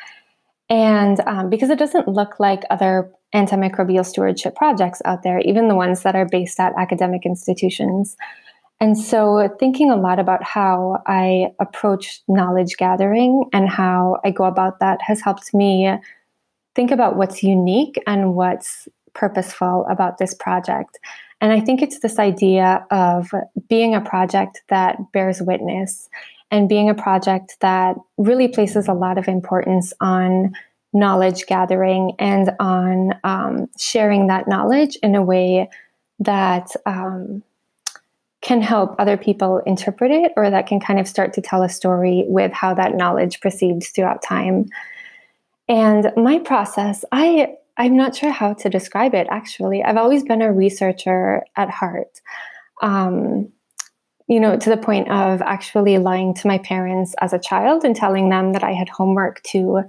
And 0.68 1.20
um, 1.20 1.49
because 1.49 1.70
it 1.70 1.78
doesn't 1.78 2.06
look 2.06 2.38
like 2.38 2.62
other 2.68 3.10
antimicrobial 3.34 4.04
stewardship 4.04 4.56
projects 4.56 5.00
out 5.04 5.22
there, 5.22 5.40
even 5.40 5.68
the 5.68 5.75
ones 5.75 6.02
that 6.02 6.16
are 6.16 6.26
based 6.26 6.58
at 6.58 6.72
academic 6.78 7.25
institutions. 7.25 8.16
And 8.80 8.99
so, 8.99 9.49
thinking 9.60 9.90
a 9.90 9.96
lot 9.96 10.18
about 10.18 10.42
how 10.42 11.02
I 11.06 11.49
approach 11.60 12.22
knowledge 12.28 12.76
gathering 12.78 13.44
and 13.52 13.68
how 13.68 14.18
I 14.25 14.30
go 14.30 14.44
about 14.44 14.80
that 14.80 15.02
has 15.02 15.20
helped 15.20 15.52
me 15.52 15.92
think 16.75 16.90
about 16.90 17.16
what's 17.16 17.42
unique 17.42 18.02
and 18.06 18.34
what's 18.34 18.88
purposeful 19.14 19.87
about 19.90 20.18
this 20.18 20.34
project. 20.34 20.99
And 21.40 21.52
I 21.52 21.60
think 21.60 21.82
it's 21.82 22.00
this 22.00 22.18
idea 22.18 22.87
of 22.90 23.30
being 23.68 23.94
a 23.94 24.00
project 24.00 24.62
that 24.68 24.96
bears 25.12 25.42
witness 25.42 26.08
and 26.50 26.68
being 26.68 26.90
a 26.90 26.94
project 26.94 27.56
that 27.60 27.96
really 28.18 28.49
places 28.49 28.88
a 28.88 28.92
lot 28.92 29.18
of 29.18 29.28
importance 29.28 29.92
on 30.00 30.52
knowledge 30.92 31.47
gathering 31.47 32.12
and 32.18 32.50
on 32.59 33.14
um, 33.25 33.68
sharing 33.78 34.26
that 34.26 34.49
knowledge 34.49 34.97
in 35.02 35.14
a 35.14 35.23
way 35.23 35.68
that 36.18 36.68
um, 36.87 37.42
can 38.40 38.61
help 38.62 38.97
other 38.99 39.16
people 39.16 39.59
interpret 39.66 40.11
it 40.11 40.32
or 40.37 40.50
that 40.50 40.66
can 40.66 40.80
kind 40.80 40.99
of 40.99 41.06
start 41.06 41.32
to 41.35 41.40
tell 41.40 41.62
a 41.62 41.68
story 41.68 42.25
with 42.26 42.52
how 42.52 42.75
that 42.75 42.94
knowledge 42.94 43.40
proceeds 43.40 43.90
throughout 43.90 44.23
time. 44.23 44.66
And 45.68 46.11
my 46.16 46.38
process, 46.38 47.04
I 47.12 47.54
I'm 47.76 47.97
not 47.97 48.14
sure 48.14 48.30
how 48.30 48.52
to 48.54 48.68
describe 48.68 49.14
it 49.14 49.26
actually. 49.30 49.82
I've 49.82 49.97
always 49.97 50.23
been 50.23 50.42
a 50.42 50.52
researcher 50.52 51.44
at 51.56 51.70
heart. 51.70 52.20
Um, 52.82 53.52
you 54.26 54.38
know, 54.38 54.56
to 54.56 54.70
the 54.70 54.76
point 54.76 55.11
of 55.11 55.42
actually 55.42 55.99
lying 55.99 56.35
to 56.35 56.47
my 56.47 56.59
parents 56.59 57.14
as 57.20 57.32
a 57.32 57.38
child 57.38 57.85
and 57.85 57.97
telling 57.97 58.28
them 58.28 58.52
that 58.52 58.62
I 58.62 58.73
had 58.73 58.88
homework 58.88 59.42
to 59.44 59.82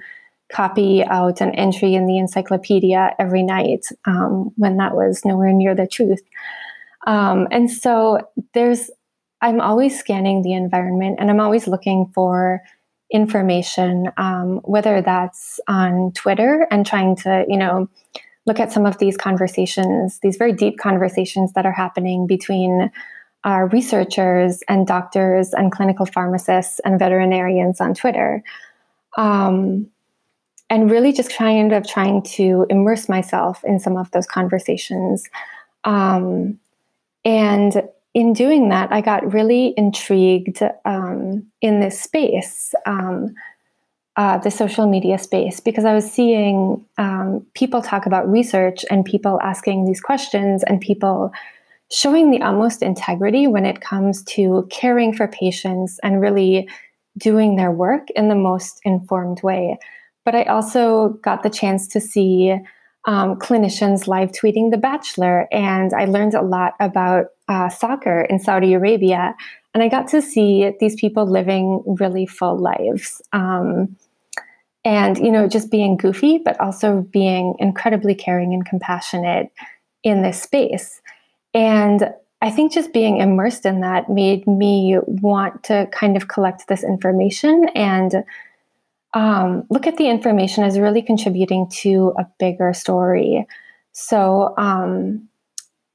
copy 0.52 1.04
out 1.04 1.42
an 1.42 1.54
entry 1.56 1.96
in 1.96 2.06
the 2.06 2.18
encyclopedia 2.18 3.16
every 3.20 3.44
night 3.44 3.86
um, 4.06 4.52
when 4.58 4.78
that 4.78 4.96
was 4.96 5.24
nowhere 5.26 5.54
near 5.54 5.74
the 5.76 5.88
truth. 5.88 6.22
Um, 7.08 7.48
and 7.52 7.72
so 7.72 8.20
there's, 8.54 8.92
I'm 9.42 9.62
always 9.62 9.98
scanning 9.98 10.42
the 10.42 10.54
environment 10.54 11.18
and 11.20 11.30
I'm 11.30 11.40
always 11.40 11.68
looking 11.68 12.12
for 12.14 12.62
information, 13.12 14.10
um, 14.18 14.60
whether 14.64 15.02
that's 15.02 15.60
on 15.68 16.12
Twitter 16.14 16.68
and 16.72 16.86
trying 16.86 17.16
to, 17.18 17.46
you 17.48 17.58
know, 17.58 17.90
look 18.46 18.60
at 18.60 18.72
some 18.72 18.86
of 18.86 18.98
these 18.98 19.18
conversations, 19.18 20.20
these 20.22 20.38
very 20.38 20.54
deep 20.54 20.78
conversations 20.80 21.54
that 21.54 21.66
are 21.66 21.72
happening 21.72 22.28
between 22.28 22.92
our 23.44 23.68
researchers 23.68 24.62
and 24.68 24.86
doctors 24.86 25.54
and 25.54 25.72
clinical 25.72 26.06
pharmacists 26.06 26.80
and 26.86 27.00
veterinarians 27.00 27.82
on 27.82 27.94
Twitter. 27.94 28.44
Um, 29.18 29.88
and 30.72 30.90
really 30.90 31.12
just 31.12 31.32
kind 31.34 31.74
of 31.74 31.86
trying 31.86 32.24
to 32.24 32.66
immerse 32.70 33.10
myself 33.10 33.62
in 33.66 33.78
some 33.78 33.98
of 33.98 34.10
those 34.12 34.26
conversations. 34.26 35.26
Um, 35.84 36.58
and 37.26 37.84
in 38.14 38.32
doing 38.32 38.70
that, 38.70 38.90
I 38.90 39.02
got 39.02 39.34
really 39.34 39.74
intrigued 39.76 40.64
um, 40.86 41.46
in 41.60 41.82
this 41.82 42.00
space, 42.00 42.74
um, 42.86 43.36
uh, 44.16 44.38
the 44.38 44.50
social 44.50 44.88
media 44.88 45.18
space, 45.18 45.60
because 45.60 45.84
I 45.84 45.94
was 45.94 46.10
seeing 46.10 46.86
um, 46.98 47.46
people 47.54 47.82
talk 47.82 48.06
about 48.06 48.30
research 48.32 48.86
and 48.90 49.04
people 49.04 49.42
asking 49.42 49.86
these 49.86 50.00
questions 50.00 50.64
and 50.64 50.80
people 50.80 51.34
showing 51.92 52.32
the 52.32 52.42
utmost 52.42 52.82
integrity 52.82 53.46
when 53.46 53.66
it 53.66 53.82
comes 53.82 54.24
to 54.24 54.66
caring 54.72 55.14
for 55.14 55.28
patients 55.28 56.00
and 56.02 56.22
really 56.22 56.70
doing 57.18 57.58
their 57.58 57.72
work 57.72 58.10
in 58.12 58.30
the 58.30 58.36
most 58.36 58.80
informed 58.86 59.44
way. 59.44 59.78
But 60.26 60.36
I 60.36 60.44
also 60.44 61.20
got 61.22 61.44
the 61.44 61.50
chance 61.50 61.88
to 61.90 62.00
see 62.00 62.56
um, 63.06 63.38
clinicians 63.38 64.08
live 64.08 64.32
tweeting 64.32 64.70
The 64.70 64.78
Bachelor, 64.78 65.48
and 65.52 65.94
I 65.94 66.06
learned 66.06 66.36
a 66.36 66.42
lot 66.42 66.74
about 66.80 67.28
uh, 67.48 67.70
soccer 67.70 68.22
in 68.22 68.40
Saudi 68.40 68.74
Arabia. 68.74 69.36
And 69.74 69.82
I 69.82 69.88
got 69.88 70.08
to 70.10 70.22
see 70.22 70.72
these 70.80 70.96
people 70.96 71.26
living 71.26 71.84
really 71.86 72.26
full 72.26 72.58
lives. 72.58 73.22
Um, 73.34 73.96
and, 74.84 75.18
you 75.18 75.32
know, 75.32 75.48
just 75.48 75.72
being 75.72 75.96
goofy, 75.96 76.40
but 76.40 76.60
also 76.60 77.02
being 77.12 77.56
incredibly 77.60 78.16
caring 78.16 78.54
and 78.54 78.66
compassionate 78.66 79.52
in 80.04 80.24
this 80.24 80.42
space. 80.42 81.02
And 81.54 82.10
I 82.42 82.50
think 82.50 82.74
just 82.74 82.92
being 82.92 83.18
immersed 83.18 83.66
in 83.66 83.82
that 83.82 84.10
made 84.10 84.48
me 84.48 84.98
want 85.06 85.64
to 85.66 85.88
kind 85.92 86.18
of 86.18 86.28
collect 86.28 86.68
this 86.68 86.84
information 86.84 87.70
and 87.76 88.24
um, 89.14 89.64
look 89.70 89.88
at 89.88 89.98
the 89.98 90.10
information 90.10 90.64
as 90.64 90.80
really 90.80 91.02
contributing 91.02 91.70
to 91.82 92.14
a 92.18 92.26
bigger 92.40 92.74
story. 92.74 93.46
So, 93.92 94.54
um, 94.58 95.28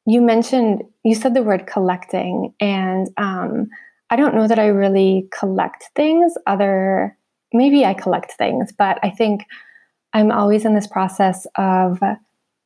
you 0.06 0.20
mentioned, 0.20 0.84
you 1.02 1.14
said 1.14 1.34
the 1.34 1.42
word 1.42 1.66
collecting, 1.66 2.54
and 2.60 3.08
um, 3.16 3.68
I 4.10 4.16
don't 4.16 4.34
know 4.34 4.46
that 4.46 4.58
I 4.58 4.66
really 4.66 5.28
collect 5.36 5.86
things, 5.96 6.34
other, 6.46 7.16
maybe 7.52 7.84
I 7.84 7.94
collect 7.94 8.32
things, 8.32 8.72
but 8.76 8.98
I 9.02 9.10
think 9.10 9.46
I'm 10.12 10.30
always 10.30 10.64
in 10.64 10.74
this 10.74 10.86
process 10.86 11.46
of 11.56 12.00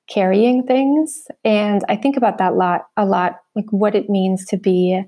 carrying 0.08 0.66
things. 0.66 1.28
And 1.44 1.82
I 1.88 1.96
think 1.96 2.16
about 2.16 2.38
that 2.38 2.56
lot 2.56 2.88
a 2.96 3.06
lot, 3.06 3.40
like 3.54 3.70
what 3.70 3.94
it 3.94 4.10
means 4.10 4.44
to 4.46 4.56
be 4.58 5.02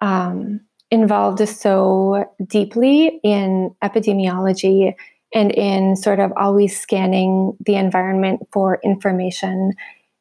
um, 0.00 0.60
involved 0.94 1.46
so 1.46 2.24
deeply 2.46 3.20
in 3.22 3.74
epidemiology 3.82 4.94
and 5.34 5.50
in 5.52 5.96
sort 5.96 6.20
of 6.20 6.32
always 6.36 6.80
scanning 6.80 7.56
the 7.66 7.74
environment 7.74 8.40
for 8.52 8.78
information 8.82 9.72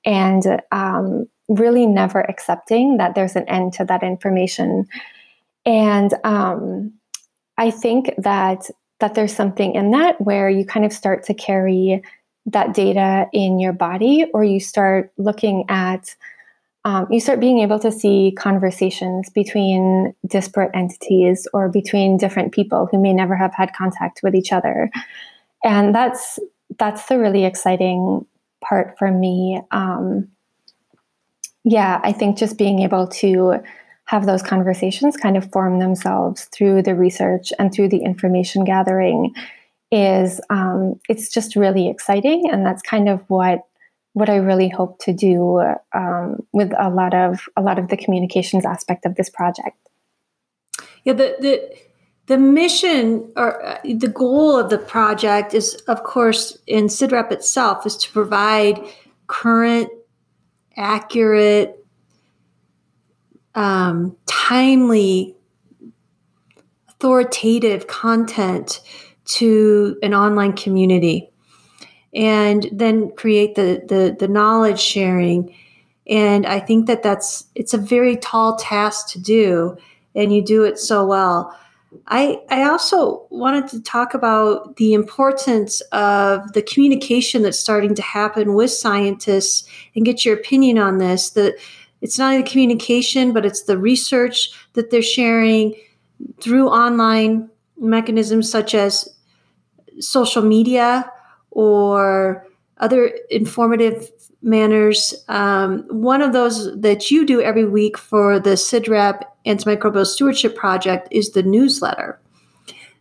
and 0.05 0.61
um, 0.71 1.27
really 1.47 1.85
never 1.85 2.21
accepting 2.21 2.97
that 2.97 3.15
there's 3.15 3.35
an 3.35 3.47
end 3.47 3.73
to 3.73 3.85
that 3.85 4.03
information. 4.03 4.85
And 5.65 6.13
um, 6.23 6.91
I 7.57 7.71
think 7.71 8.13
that 8.17 8.69
that 8.99 9.15
there's 9.15 9.35
something 9.35 9.75
in 9.75 9.91
that 9.91 10.19
where 10.21 10.49
you 10.49 10.65
kind 10.65 10.85
of 10.85 10.93
start 10.93 11.23
to 11.25 11.33
carry 11.33 12.01
that 12.45 12.73
data 12.73 13.27
in 13.33 13.59
your 13.59 13.73
body, 13.73 14.25
or 14.33 14.43
you 14.43 14.59
start 14.59 15.11
looking 15.17 15.65
at 15.69 16.15
um, 16.85 17.07
you 17.09 17.19
start 17.19 17.39
being 17.39 17.59
able 17.59 17.79
to 17.79 17.91
see 17.91 18.33
conversations 18.37 19.29
between 19.29 20.13
disparate 20.27 20.71
entities 20.73 21.47
or 21.53 21.69
between 21.69 22.17
different 22.17 22.51
people 22.51 22.87
who 22.91 22.99
may 22.99 23.13
never 23.13 23.35
have 23.35 23.53
had 23.53 23.73
contact 23.73 24.21
with 24.23 24.35
each 24.35 24.51
other. 24.51 24.89
And 25.63 25.95
that's 25.95 26.39
that's 26.79 27.05
the 27.05 27.19
really 27.19 27.45
exciting 27.45 28.25
part 28.61 28.97
for 28.97 29.11
me. 29.11 29.61
Um, 29.71 30.29
yeah 31.65 32.01
i 32.03 32.11
think 32.11 32.37
just 32.37 32.57
being 32.57 32.79
able 32.79 33.07
to 33.07 33.55
have 34.05 34.25
those 34.25 34.43
conversations 34.43 35.15
kind 35.15 35.37
of 35.37 35.49
form 35.51 35.79
themselves 35.79 36.45
through 36.45 36.81
the 36.81 36.95
research 36.95 37.53
and 37.57 37.73
through 37.73 37.87
the 37.87 38.03
information 38.03 38.63
gathering 38.63 39.33
is 39.91 40.41
um, 40.49 40.99
it's 41.07 41.31
just 41.31 41.55
really 41.55 41.87
exciting. 41.87 42.49
And 42.51 42.65
that's 42.65 42.81
kind 42.81 43.07
of 43.07 43.21
what 43.27 43.61
what 44.13 44.29
I 44.29 44.37
really 44.37 44.69
hope 44.69 44.99
to 44.99 45.13
do 45.13 45.61
um, 45.93 46.45
with 46.53 46.71
a 46.79 46.89
lot 46.89 47.13
of 47.13 47.49
a 47.57 47.61
lot 47.61 47.79
of 47.79 47.89
the 47.89 47.97
communications 47.97 48.65
aspect 48.65 49.05
of 49.05 49.15
this 49.15 49.29
project. 49.29 49.77
Yeah, 51.03 51.13
the 51.13 51.35
the 51.39 51.77
the 52.27 52.37
mission 52.37 53.31
or 53.35 53.65
uh, 53.65 53.79
the 53.83 54.07
goal 54.07 54.57
of 54.57 54.69
the 54.69 54.77
project 54.77 55.53
is, 55.53 55.75
of 55.87 56.03
course, 56.03 56.57
in 56.67 56.85
CIDRAP 56.85 57.31
itself, 57.31 57.85
is 57.85 57.97
to 57.97 58.11
provide 58.11 58.79
current, 59.27 59.89
accurate, 60.77 61.83
um, 63.55 64.15
timely, 64.25 65.35
authoritative 66.87 67.87
content 67.87 68.79
to 69.25 69.97
an 70.01 70.13
online 70.13 70.53
community 70.53 71.32
and 72.15 72.69
then 72.71 73.11
create 73.15 73.55
the, 73.55 73.83
the, 73.87 74.15
the 74.17 74.27
knowledge 74.27 74.79
sharing. 74.79 75.53
And 76.07 76.45
I 76.45 76.59
think 76.59 76.87
that 76.87 77.03
that's, 77.03 77.45
it's 77.55 77.73
a 77.73 77.77
very 77.77 78.17
tall 78.17 78.57
task 78.57 79.09
to 79.09 79.21
do 79.21 79.77
and 80.15 80.33
you 80.33 80.43
do 80.43 80.63
it 80.63 80.77
so 80.77 81.05
well. 81.05 81.57
I, 82.07 82.39
I 82.49 82.63
also 82.63 83.25
wanted 83.29 83.67
to 83.69 83.81
talk 83.81 84.13
about 84.13 84.77
the 84.77 84.93
importance 84.93 85.81
of 85.91 86.53
the 86.53 86.61
communication 86.61 87.43
that's 87.43 87.59
starting 87.59 87.95
to 87.95 88.01
happen 88.01 88.55
with 88.55 88.71
scientists 88.71 89.67
and 89.95 90.05
get 90.05 90.25
your 90.25 90.35
opinion 90.35 90.77
on 90.79 90.97
this. 90.97 91.31
That 91.31 91.55
it's 92.01 92.17
not 92.17 92.31
only 92.31 92.43
the 92.43 92.49
communication, 92.49 93.31
but 93.31 93.45
it's 93.45 93.63
the 93.63 93.77
research 93.77 94.51
that 94.73 94.89
they're 94.89 95.01
sharing 95.01 95.75
through 96.41 96.67
online 96.69 97.49
mechanisms 97.77 98.49
such 98.49 98.73
as 98.73 99.07
social 99.99 100.41
media 100.41 101.09
or 101.53 102.45
other 102.77 103.11
informative 103.29 104.11
manners. 104.41 105.15
Um, 105.29 105.85
one 105.89 106.21
of 106.21 106.33
those 106.33 106.79
that 106.79 107.09
you 107.09 107.25
do 107.25 107.41
every 107.41 107.65
week 107.65 107.97
for 107.97 108.39
the 108.39 108.51
CIDRAP 108.51 109.21
Antimicrobial 109.45 110.05
Stewardship 110.05 110.55
Project 110.55 111.07
is 111.11 111.31
the 111.31 111.43
newsletter. 111.43 112.19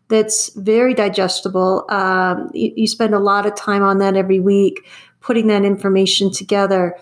That's 0.08 0.50
very 0.54 0.94
digestible. 0.94 1.84
Um, 1.88 2.50
you, 2.52 2.72
you 2.76 2.86
spend 2.86 3.14
a 3.14 3.18
lot 3.18 3.46
of 3.46 3.54
time 3.54 3.82
on 3.82 3.98
that 3.98 4.16
every 4.16 4.40
week, 4.40 4.86
putting 5.20 5.46
that 5.48 5.64
information 5.64 6.30
together. 6.30 6.96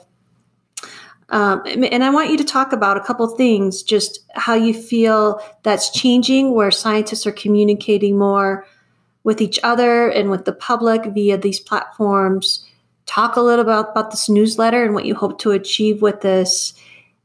Um, 1.30 1.62
and 1.66 2.02
I 2.02 2.10
want 2.10 2.30
you 2.30 2.36
to 2.38 2.44
talk 2.44 2.72
about 2.72 2.96
a 2.96 3.00
couple 3.00 3.26
things, 3.28 3.82
just 3.82 4.20
how 4.34 4.54
you 4.54 4.74
feel 4.74 5.40
that's 5.62 5.90
changing, 5.90 6.54
where 6.54 6.70
scientists 6.70 7.26
are 7.26 7.32
communicating 7.32 8.18
more 8.18 8.66
with 9.22 9.40
each 9.40 9.58
other 9.62 10.08
and 10.08 10.30
with 10.30 10.44
the 10.44 10.52
public 10.52 11.04
via 11.06 11.36
these 11.36 11.60
platforms. 11.60 12.66
Talk 13.06 13.36
a 13.36 13.40
little 13.40 13.64
about, 13.64 13.90
about 13.90 14.10
this 14.10 14.28
newsletter 14.28 14.84
and 14.84 14.94
what 14.94 15.04
you 15.04 15.14
hope 15.14 15.38
to 15.40 15.50
achieve 15.50 16.00
with 16.00 16.20
this. 16.20 16.74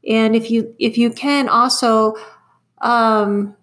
And 0.08 0.36
if 0.36 0.50
you 0.50 0.74
if 0.78 0.98
you 0.98 1.10
can 1.10 1.48
also 1.48 2.16
um, 2.82 3.56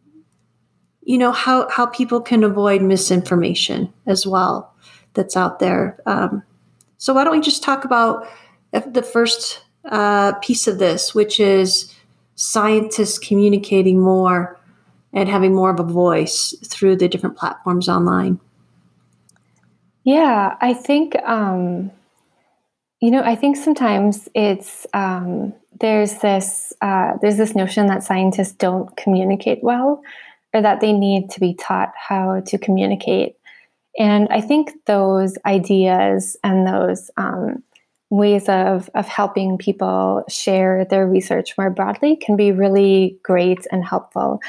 you 1.04 1.18
know 1.18 1.32
how 1.32 1.70
how 1.70 1.86
people 1.86 2.22
can 2.22 2.44
avoid 2.44 2.82
misinformation 2.82 3.94
as 4.06 4.26
well 4.26 4.74
that's 5.14 5.38
out 5.38 5.60
there. 5.60 6.00
Um, 6.06 6.44
so 6.98 7.14
why 7.14 7.24
don't 7.24 7.34
we 7.34 7.42
just 7.42 7.64
talk 7.64 7.86
about 7.86 8.28
the 8.72 9.04
first 9.04 9.64
uh, 9.86 10.34
piece 10.36 10.68
of 10.68 10.80
this, 10.80 11.14
which 11.14 11.40
is 11.40 11.94
scientists 12.36 13.20
communicating 13.20 14.00
more 14.00 14.60
and 15.14 15.30
having 15.30 15.54
more 15.54 15.70
of 15.70 15.80
a 15.80 15.84
voice 15.84 16.56
through 16.66 16.96
the 16.96 17.08
different 17.08 17.38
platforms 17.38 17.88
online? 17.88 18.40
Yeah, 20.04 20.56
I 20.60 20.74
think, 20.74 21.16
um, 21.24 21.92
you 23.00 23.12
know, 23.12 23.22
I 23.22 23.36
think 23.36 23.56
sometimes 23.56 24.28
it's, 24.34 24.86
um, 24.94 25.54
there's 25.80 26.16
this, 26.20 26.74
uh, 26.82 27.14
there's 27.22 27.38
this 27.38 27.56
notion 27.56 27.88
that 27.88 28.04
scientists 28.04 28.54
don't 28.54 28.96
communicate 28.98 29.64
well 29.64 30.02
or 30.54 30.62
that 30.62 30.82
they 30.82 30.92
need 30.92 31.30
to 31.32 31.40
be 31.40 31.54
taught 31.54 31.92
how 31.96 32.42
to 32.42 32.58
communicate. 32.58 33.36
And 33.98 34.28
I 34.30 34.42
think 34.42 34.72
those 34.86 35.38
ideas 35.46 36.36
and 36.44 36.66
those 36.66 37.12
um, 37.18 37.64
ways 38.10 38.50
of, 38.50 38.90
of 38.96 39.08
helping 39.08 39.58
people 39.58 40.24
share 40.28 40.86
their 40.86 41.08
research 41.08 41.58
more 41.58 41.70
broadly 41.70 42.16
can 42.16 42.36
be 42.36 42.52
really 42.52 43.18
great 43.24 43.66
and 43.72 43.86
helpful. 43.86 44.40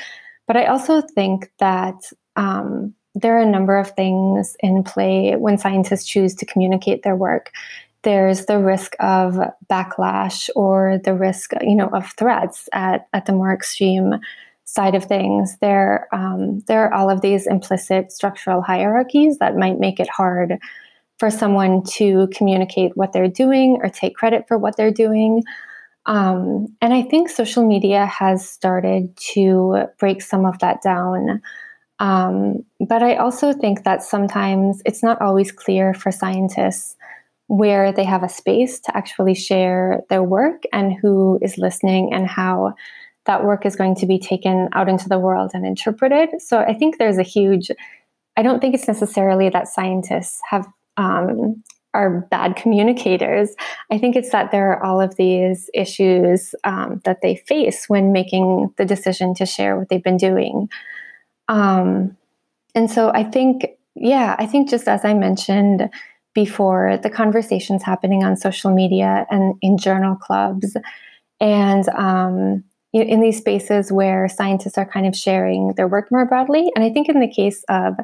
But 0.46 0.56
I 0.56 0.66
also 0.66 1.00
think 1.00 1.50
that 1.58 1.96
um, 2.36 2.94
there 3.14 3.36
are 3.36 3.42
a 3.42 3.50
number 3.50 3.76
of 3.76 3.90
things 3.92 4.56
in 4.60 4.82
play 4.82 5.34
when 5.36 5.58
scientists 5.58 6.04
choose 6.04 6.34
to 6.34 6.46
communicate 6.46 7.02
their 7.02 7.16
work. 7.16 7.52
There's 8.02 8.46
the 8.46 8.58
risk 8.58 8.94
of 9.00 9.38
backlash 9.70 10.50
or 10.54 10.98
the 11.02 11.14
risk, 11.14 11.52
you 11.62 11.74
know, 11.74 11.88
of 11.88 12.12
threats 12.18 12.68
at, 12.72 13.06
at 13.12 13.24
the 13.26 13.32
more 13.32 13.52
extreme 13.52 14.14
side 14.64 14.94
of 14.94 15.04
things. 15.04 15.56
There, 15.60 16.08
um, 16.12 16.60
there 16.66 16.84
are 16.86 16.92
all 16.92 17.08
of 17.08 17.20
these 17.20 17.46
implicit 17.46 18.12
structural 18.12 18.60
hierarchies 18.60 19.38
that 19.38 19.56
might 19.56 19.78
make 19.78 20.00
it 20.00 20.08
hard 20.10 20.58
for 21.18 21.30
someone 21.30 21.82
to 21.84 22.28
communicate 22.34 22.96
what 22.96 23.12
they're 23.12 23.28
doing 23.28 23.78
or 23.82 23.88
take 23.88 24.16
credit 24.16 24.46
for 24.48 24.58
what 24.58 24.76
they're 24.76 24.90
doing. 24.90 25.42
Um, 26.06 26.68
and 26.80 26.92
I 26.92 27.02
think 27.02 27.30
social 27.30 27.66
media 27.66 28.06
has 28.06 28.48
started 28.48 29.16
to 29.34 29.86
break 29.98 30.22
some 30.22 30.44
of 30.44 30.58
that 30.58 30.82
down. 30.82 31.40
Um, 31.98 32.64
but 32.80 33.02
I 33.02 33.16
also 33.16 33.52
think 33.52 33.84
that 33.84 34.02
sometimes 34.02 34.82
it's 34.84 35.02
not 35.02 35.20
always 35.20 35.52
clear 35.52 35.94
for 35.94 36.10
scientists 36.10 36.96
where 37.46 37.92
they 37.92 38.04
have 38.04 38.22
a 38.22 38.28
space 38.28 38.80
to 38.80 38.96
actually 38.96 39.34
share 39.34 40.02
their 40.08 40.22
work 40.22 40.62
and 40.72 40.94
who 41.00 41.38
is 41.42 41.58
listening 41.58 42.12
and 42.12 42.26
how 42.26 42.74
that 43.26 43.44
work 43.44 43.64
is 43.64 43.76
going 43.76 43.94
to 43.96 44.06
be 44.06 44.18
taken 44.18 44.68
out 44.72 44.88
into 44.88 45.08
the 45.08 45.18
world 45.18 45.52
and 45.54 45.64
interpreted. 45.64 46.28
So 46.40 46.58
I 46.58 46.74
think 46.74 46.98
there's 46.98 47.18
a 47.18 47.22
huge, 47.22 47.70
I 48.36 48.42
don't 48.42 48.60
think 48.60 48.74
it's 48.74 48.88
necessarily 48.88 49.48
that 49.50 49.68
scientists 49.68 50.40
have 50.50 50.66
um, 50.96 51.62
are 51.94 52.26
bad 52.30 52.56
communicators. 52.56 53.54
I 53.90 53.98
think 53.98 54.16
it's 54.16 54.30
that 54.30 54.50
there 54.50 54.72
are 54.72 54.84
all 54.84 55.00
of 55.00 55.16
these 55.16 55.70
issues 55.72 56.54
um, 56.64 57.00
that 57.04 57.22
they 57.22 57.36
face 57.36 57.88
when 57.88 58.12
making 58.12 58.74
the 58.76 58.84
decision 58.84 59.34
to 59.34 59.46
share 59.46 59.78
what 59.78 59.88
they've 59.88 60.02
been 60.02 60.16
doing. 60.16 60.68
Um, 61.48 62.16
and 62.74 62.90
so 62.90 63.10
I 63.14 63.24
think, 63.24 63.66
yeah, 63.94 64.36
I 64.38 64.46
think 64.46 64.68
just 64.68 64.88
as 64.88 65.04
I 65.04 65.14
mentioned 65.14 65.88
before, 66.34 66.98
the 67.02 67.10
conversations 67.10 67.82
happening 67.82 68.24
on 68.24 68.36
social 68.36 68.74
media 68.74 69.26
and 69.30 69.54
in 69.62 69.78
journal 69.78 70.16
clubs 70.16 70.76
and 71.40 71.88
um, 71.90 72.64
in 72.92 73.20
these 73.20 73.38
spaces 73.38 73.90
where 73.90 74.28
scientists 74.28 74.78
are 74.78 74.86
kind 74.86 75.06
of 75.06 75.16
sharing 75.16 75.74
their 75.76 75.88
work 75.88 76.10
more 76.10 76.26
broadly. 76.26 76.70
And 76.74 76.84
I 76.84 76.90
think 76.90 77.08
in 77.08 77.20
the 77.20 77.32
case 77.32 77.64
of 77.68 77.94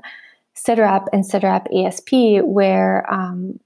CIDRAP 0.57 1.07
and 1.12 1.24
CIDRAP 1.24 1.87
ASP, 1.87 2.44
where 2.44 3.11
um, 3.12 3.59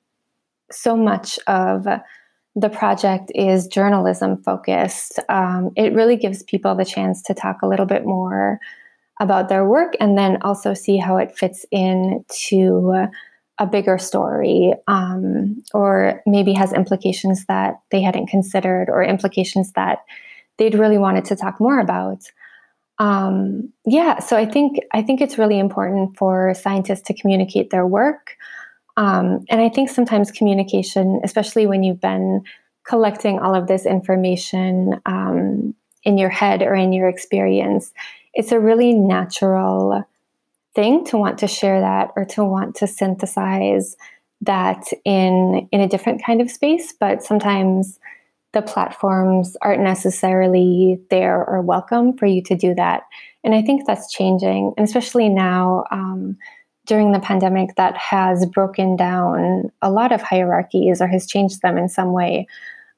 so 0.74 0.96
much 0.96 1.38
of 1.46 1.86
the 2.56 2.68
project 2.68 3.32
is 3.34 3.66
journalism 3.66 4.42
focused, 4.42 5.18
um, 5.28 5.70
it 5.76 5.92
really 5.92 6.16
gives 6.16 6.42
people 6.42 6.74
the 6.74 6.84
chance 6.84 7.22
to 7.22 7.34
talk 7.34 7.62
a 7.62 7.66
little 7.66 7.86
bit 7.86 8.04
more 8.04 8.60
about 9.20 9.48
their 9.48 9.64
work 9.64 9.94
and 10.00 10.16
then 10.16 10.38
also 10.42 10.74
see 10.74 10.96
how 10.96 11.16
it 11.16 11.36
fits 11.36 11.64
into 11.70 12.92
a 13.58 13.66
bigger 13.66 13.98
story 13.98 14.74
um, 14.88 15.62
or 15.72 16.22
maybe 16.26 16.52
has 16.52 16.72
implications 16.72 17.44
that 17.46 17.74
they 17.90 18.02
hadn't 18.02 18.26
considered 18.26 18.88
or 18.88 19.02
implications 19.02 19.72
that 19.72 19.98
they'd 20.58 20.74
really 20.74 20.98
wanted 20.98 21.24
to 21.24 21.36
talk 21.36 21.60
more 21.60 21.78
about. 21.78 22.22
Um, 22.98 23.72
yeah 23.84 24.20
so 24.20 24.36
i 24.36 24.46
think 24.46 24.78
i 24.92 25.02
think 25.02 25.20
it's 25.20 25.36
really 25.36 25.58
important 25.58 26.16
for 26.16 26.54
scientists 26.54 27.02
to 27.02 27.14
communicate 27.14 27.70
their 27.70 27.84
work 27.84 28.36
um, 28.96 29.44
and 29.50 29.60
I 29.60 29.68
think 29.68 29.90
sometimes 29.90 30.30
communication, 30.30 31.20
especially 31.24 31.66
when 31.66 31.82
you've 31.82 32.00
been 32.00 32.42
collecting 32.86 33.38
all 33.38 33.54
of 33.54 33.66
this 33.66 33.86
information 33.86 35.00
um, 35.06 35.74
in 36.02 36.18
your 36.18 36.28
head 36.28 36.62
or 36.62 36.74
in 36.74 36.92
your 36.92 37.08
experience, 37.08 37.92
it's 38.34 38.52
a 38.52 38.60
really 38.60 38.92
natural 38.94 40.04
thing 40.74 41.04
to 41.06 41.16
want 41.16 41.38
to 41.38 41.46
share 41.46 41.80
that 41.80 42.10
or 42.16 42.24
to 42.24 42.44
want 42.44 42.74
to 42.76 42.86
synthesize 42.86 43.96
that 44.40 44.84
in 45.04 45.68
in 45.72 45.80
a 45.80 45.88
different 45.88 46.22
kind 46.24 46.40
of 46.40 46.50
space, 46.50 46.92
but 46.92 47.22
sometimes 47.22 47.98
the 48.52 48.62
platforms 48.62 49.56
aren't 49.62 49.82
necessarily 49.82 51.00
there 51.10 51.44
or 51.44 51.60
welcome 51.60 52.16
for 52.16 52.26
you 52.26 52.40
to 52.42 52.54
do 52.54 52.74
that. 52.74 53.02
And 53.42 53.54
I 53.54 53.62
think 53.62 53.86
that's 53.86 54.12
changing, 54.12 54.74
and 54.76 54.86
especially 54.86 55.28
now 55.28 55.84
um, 55.90 56.36
during 56.86 57.12
the 57.12 57.20
pandemic, 57.20 57.76
that 57.76 57.96
has 57.96 58.46
broken 58.46 58.96
down 58.96 59.70
a 59.82 59.90
lot 59.90 60.12
of 60.12 60.22
hierarchies 60.22 61.00
or 61.00 61.06
has 61.06 61.26
changed 61.26 61.62
them 61.62 61.78
in 61.78 61.88
some 61.88 62.12
way. 62.12 62.46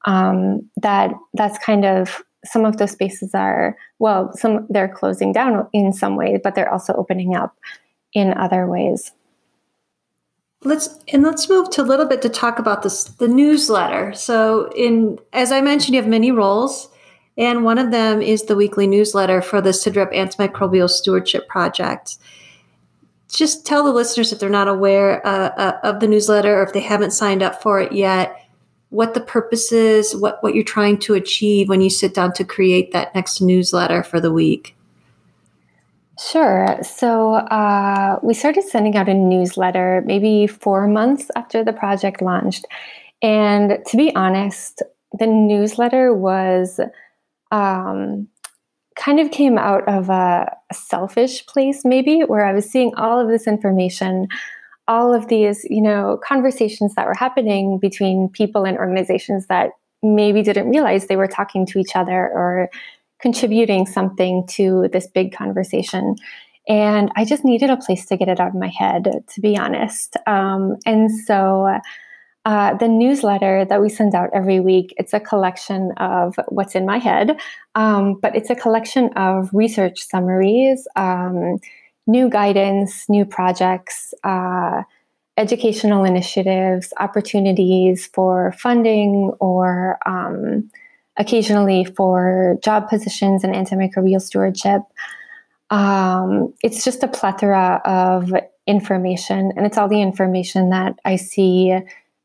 Um, 0.05 0.69
that 0.77 1.13
that's 1.33 1.57
kind 1.59 1.85
of 1.85 2.23
some 2.45 2.65
of 2.65 2.77
those 2.77 2.91
spaces 2.91 3.33
are 3.33 3.75
well, 3.99 4.31
some 4.33 4.67
they're 4.69 4.87
closing 4.87 5.31
down 5.33 5.67
in 5.73 5.93
some 5.93 6.15
ways, 6.15 6.39
but 6.43 6.55
they're 6.55 6.71
also 6.71 6.93
opening 6.93 7.35
up 7.35 7.57
in 8.13 8.33
other 8.33 8.67
ways. 8.67 9.11
Let's 10.63 10.97
and 11.13 11.23
let's 11.23 11.49
move 11.49 11.69
to 11.71 11.81
a 11.81 11.83
little 11.83 12.05
bit 12.05 12.21
to 12.23 12.29
talk 12.29 12.59
about 12.59 12.83
this 12.83 13.05
the 13.05 13.27
newsletter. 13.27 14.13
So 14.13 14.71
in 14.75 15.19
as 15.33 15.51
I 15.51 15.61
mentioned, 15.61 15.95
you 15.95 16.01
have 16.01 16.09
many 16.09 16.31
roles, 16.31 16.89
and 17.37 17.63
one 17.63 17.77
of 17.77 17.91
them 17.91 18.21
is 18.21 18.43
the 18.43 18.55
weekly 18.55 18.87
newsletter 18.87 19.41
for 19.41 19.61
the 19.61 19.69
CIDRAP 19.69 20.13
Antimicrobial 20.13 20.89
Stewardship 20.89 21.47
Project. 21.47 22.17
Just 23.29 23.65
tell 23.65 23.83
the 23.83 23.91
listeners 23.91 24.31
if 24.31 24.39
they're 24.39 24.49
not 24.49 24.67
aware 24.67 25.25
uh, 25.25 25.49
uh, 25.49 25.79
of 25.83 25.99
the 25.99 26.07
newsletter 26.07 26.59
or 26.59 26.63
if 26.63 26.73
they 26.73 26.79
haven't 26.79 27.11
signed 27.11 27.43
up 27.43 27.61
for 27.61 27.79
it 27.79 27.91
yet, 27.91 28.41
what 28.89 29.13
the 29.13 29.19
purpose 29.19 29.71
is, 29.71 30.15
what 30.15 30.41
what 30.41 30.55
you're 30.55 30.63
trying 30.63 30.97
to 30.99 31.13
achieve 31.13 31.67
when 31.67 31.81
you 31.81 31.89
sit 31.89 32.13
down 32.13 32.33
to 32.33 32.45
create 32.45 32.93
that 32.93 33.13
next 33.13 33.41
newsletter 33.41 34.01
for 34.01 34.19
the 34.21 34.31
week. 34.31 34.75
Sure. 36.19 36.79
So 36.81 37.33
uh, 37.35 38.19
we 38.23 38.33
started 38.33 38.63
sending 38.63 38.95
out 38.95 39.09
a 39.09 39.13
newsletter 39.13 40.01
maybe 40.05 40.47
four 40.47 40.87
months 40.87 41.29
after 41.35 41.63
the 41.63 41.73
project 41.73 42.21
launched. 42.21 42.65
And 43.21 43.77
to 43.87 43.97
be 43.97 44.15
honest, 44.15 44.81
the 45.19 45.27
newsletter 45.27 46.13
was 46.13 46.79
um, 47.51 48.27
kind 48.97 49.19
of 49.19 49.31
came 49.31 49.57
out 49.57 49.87
of 49.87 50.09
a, 50.09 50.51
selfish 50.73 51.45
place, 51.45 51.85
maybe, 51.85 52.21
where 52.21 52.45
I 52.45 52.51
was 52.51 52.69
seeing 52.69 52.93
all 52.95 53.19
of 53.19 53.29
this 53.29 53.47
information, 53.47 54.27
all 54.89 55.13
of 55.13 55.29
these, 55.29 55.65
you 55.69 55.81
know, 55.81 56.19
conversations 56.21 56.93
that 56.95 57.05
were 57.05 57.13
happening 57.13 57.79
between 57.79 58.27
people 58.27 58.65
and 58.65 58.77
organizations 58.77 59.47
that 59.47 59.71
maybe 60.03 60.43
didn't 60.43 60.69
realize 60.69 61.07
they 61.07 61.15
were 61.15 61.27
talking 61.27 61.65
to 61.67 61.79
each 61.79 61.95
other 61.95 62.29
or 62.33 62.69
contributing 63.21 63.85
something 63.85 64.45
to 64.47 64.89
this 64.91 65.07
big 65.07 65.33
conversation. 65.33 66.15
And 66.67 67.11
I 67.15 67.23
just 67.23 67.45
needed 67.45 67.69
a 67.69 67.77
place 67.77 68.05
to 68.07 68.17
get 68.17 68.27
it 68.27 68.41
out 68.41 68.49
of 68.49 68.55
my 68.55 68.67
head, 68.77 69.07
to 69.33 69.41
be 69.41 69.57
honest. 69.57 70.17
Um, 70.27 70.75
and 70.85 71.09
so 71.09 71.79
uh, 72.47 72.73
the 72.75 72.87
newsletter 72.87 73.65
that 73.65 73.81
we 73.81 73.89
send 73.89 74.15
out 74.15 74.29
every 74.33 74.61
week, 74.61 74.93
it's 74.95 75.13
a 75.13 75.19
collection 75.19 75.91
of 75.97 76.33
what's 76.47 76.75
in 76.75 76.85
my 76.85 76.97
head, 76.97 77.37
um, 77.75 78.13
but 78.21 78.33
it's 78.37 78.49
a 78.49 78.55
collection 78.55 79.09
of 79.17 79.49
research 79.51 80.01
summaries, 80.01 80.87
um, 80.95 81.57
new 82.07 82.29
guidance, 82.29 83.09
new 83.09 83.25
projects, 83.25 84.13
uh, 84.23 84.81
educational 85.35 86.05
initiatives, 86.05 86.93
opportunities 87.01 88.07
for 88.13 88.53
funding 88.53 89.33
or 89.41 89.99
um, 90.05 90.71
occasionally 91.17 91.83
for 91.83 92.55
job 92.63 92.87
positions 92.87 93.43
and 93.43 93.55
antimicrobial 93.55 94.21
stewardship. 94.21 94.83
Um, 95.69 96.53
it's 96.63 96.85
just 96.85 97.03
a 97.03 97.09
plethora 97.09 97.81
of 97.83 98.31
information, 98.67 99.51
and 99.57 99.65
it's 99.65 99.77
all 99.77 99.89
the 99.89 100.01
information 100.01 100.69
that 100.69 100.97
I 101.03 101.17
see 101.17 101.77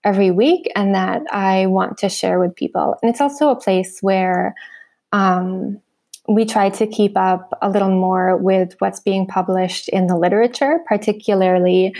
every 0.04 0.30
week 0.30 0.70
and 0.74 0.94
that 0.94 1.22
I 1.30 1.66
want 1.66 1.98
to 1.98 2.08
share 2.08 2.40
with 2.40 2.54
people. 2.54 2.96
And 3.02 3.10
it's 3.10 3.20
also 3.20 3.50
a 3.50 3.60
place 3.60 4.00
where 4.00 4.54
um, 5.12 5.80
we 6.28 6.44
try 6.44 6.70
to 6.70 6.86
keep 6.86 7.16
up 7.16 7.56
a 7.62 7.70
little 7.70 7.90
more 7.90 8.36
with 8.36 8.74
what's 8.78 9.00
being 9.00 9.26
published 9.26 9.88
in 9.88 10.06
the 10.06 10.16
literature, 10.16 10.78
particularly 10.86 11.94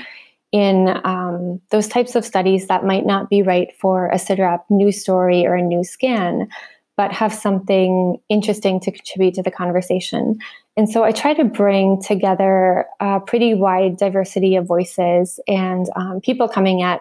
in 0.52 1.00
um, 1.04 1.60
those 1.70 1.88
types 1.88 2.14
of 2.14 2.24
studies 2.24 2.66
that 2.66 2.84
might 2.84 3.06
not 3.06 3.30
be 3.30 3.42
right 3.42 3.68
for 3.80 4.08
a 4.08 4.16
CIDRAP 4.16 4.60
news 4.68 5.00
story 5.00 5.46
or 5.46 5.54
a 5.54 5.62
news 5.62 5.88
scan, 5.88 6.48
but 6.96 7.10
have 7.10 7.32
something 7.32 8.18
interesting 8.28 8.78
to 8.80 8.90
contribute 8.90 9.34
to 9.34 9.42
the 9.42 9.50
conversation. 9.50 10.36
And 10.76 10.90
so 10.90 11.04
I 11.04 11.12
try 11.12 11.34
to 11.34 11.44
bring 11.44 12.02
together 12.02 12.86
a 13.00 13.20
pretty 13.20 13.54
wide 13.54 13.96
diversity 13.96 14.56
of 14.56 14.66
voices 14.66 15.40
and 15.48 15.86
um, 15.96 16.20
people 16.20 16.48
coming 16.48 16.82
at 16.82 17.00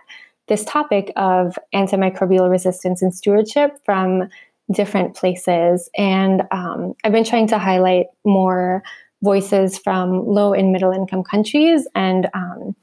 this 0.51 0.65
topic 0.65 1.13
of 1.15 1.57
antimicrobial 1.73 2.51
resistance 2.51 3.01
and 3.01 3.15
stewardship 3.15 3.77
from 3.85 4.27
different 4.69 5.15
places. 5.15 5.89
And 5.97 6.41
um, 6.51 6.93
I've 7.05 7.13
been 7.13 7.23
trying 7.23 7.47
to 7.47 7.57
highlight 7.57 8.07
more 8.25 8.83
voices 9.23 9.77
from 9.77 10.27
low 10.27 10.53
and 10.53 10.73
middle 10.73 10.91
income 10.91 11.23
countries 11.23 11.87
and 11.95 12.27
um, 12.33 12.75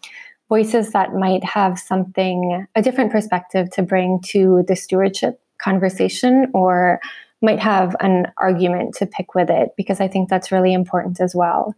voices 0.48 0.92
that 0.92 1.12
might 1.12 1.44
have 1.44 1.78
something, 1.78 2.66
a 2.74 2.80
different 2.80 3.12
perspective 3.12 3.68
to 3.72 3.82
bring 3.82 4.20
to 4.28 4.64
the 4.66 4.74
stewardship 4.74 5.38
conversation 5.58 6.46
or 6.54 7.00
might 7.42 7.60
have 7.60 7.94
an 8.00 8.28
argument 8.38 8.94
to 8.94 9.04
pick 9.04 9.34
with 9.34 9.50
it 9.50 9.72
because 9.76 10.00
I 10.00 10.08
think 10.08 10.30
that's 10.30 10.50
really 10.50 10.72
important 10.72 11.20
as 11.20 11.34
well. 11.34 11.74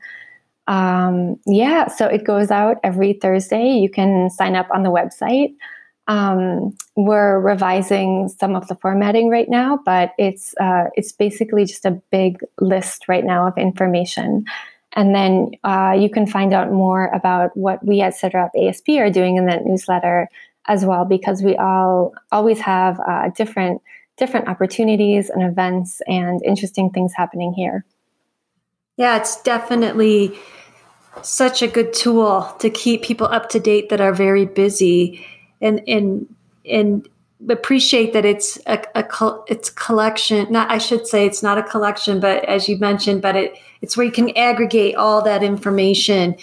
Um, 0.68 1.40
yeah, 1.46 1.88
so 1.88 2.06
it 2.06 2.22
goes 2.22 2.52
out 2.52 2.76
every 2.84 3.14
Thursday. 3.14 3.70
You 3.70 3.90
can 3.90 4.30
sign 4.30 4.54
up 4.54 4.68
on 4.72 4.84
the 4.84 4.90
website. 4.90 5.52
Um, 6.10 6.76
we're 6.96 7.38
revising 7.38 8.28
some 8.28 8.56
of 8.56 8.66
the 8.66 8.74
formatting 8.74 9.30
right 9.30 9.48
now, 9.48 9.78
but 9.84 10.12
it's 10.18 10.56
uh, 10.60 10.86
it's 10.94 11.12
basically 11.12 11.64
just 11.64 11.84
a 11.86 11.92
big 12.10 12.40
list 12.60 13.06
right 13.06 13.24
now 13.24 13.46
of 13.46 13.56
information. 13.56 14.44
And 14.94 15.14
then 15.14 15.52
uh, 15.62 15.96
you 15.96 16.10
can 16.10 16.26
find 16.26 16.52
out 16.52 16.72
more 16.72 17.06
about 17.14 17.56
what 17.56 17.86
we 17.86 18.00
at 18.00 18.14
CIDRAP 18.14 18.50
ASP 18.60 18.88
are 18.98 19.08
doing 19.08 19.36
in 19.36 19.46
that 19.46 19.64
newsletter 19.64 20.28
as 20.66 20.84
well 20.84 21.04
because 21.04 21.44
we 21.44 21.54
all 21.54 22.12
always 22.32 22.58
have 22.58 22.98
uh, 23.06 23.28
different 23.36 23.80
different 24.16 24.48
opportunities 24.48 25.30
and 25.30 25.44
events 25.44 26.02
and 26.08 26.42
interesting 26.44 26.90
things 26.90 27.12
happening 27.14 27.52
here. 27.52 27.84
Yeah, 28.96 29.16
it's 29.16 29.40
definitely 29.42 30.36
such 31.22 31.62
a 31.62 31.68
good 31.68 31.92
tool 31.92 32.52
to 32.58 32.68
keep 32.68 33.04
people 33.04 33.28
up 33.28 33.48
to 33.50 33.60
date 33.60 33.90
that 33.90 34.00
are 34.00 34.12
very 34.12 34.44
busy 34.44 35.24
and 35.60 35.80
and 35.88 36.34
and 36.64 37.08
appreciate 37.48 38.12
that 38.12 38.24
it's 38.24 38.58
a, 38.66 38.82
a 38.94 39.04
it's 39.48 39.70
collection 39.70 40.46
not 40.52 40.70
i 40.70 40.76
should 40.76 41.06
say 41.06 41.24
it's 41.24 41.42
not 41.42 41.56
a 41.56 41.62
collection 41.62 42.20
but 42.20 42.44
as 42.44 42.68
you 42.68 42.76
mentioned 42.78 43.22
but 43.22 43.34
it 43.34 43.54
it's 43.82 43.96
where 43.96 44.04
you 44.04 44.12
can 44.12 44.36
aggregate 44.36 44.94
all 44.94 45.22
that 45.22 45.42
information 45.42 46.36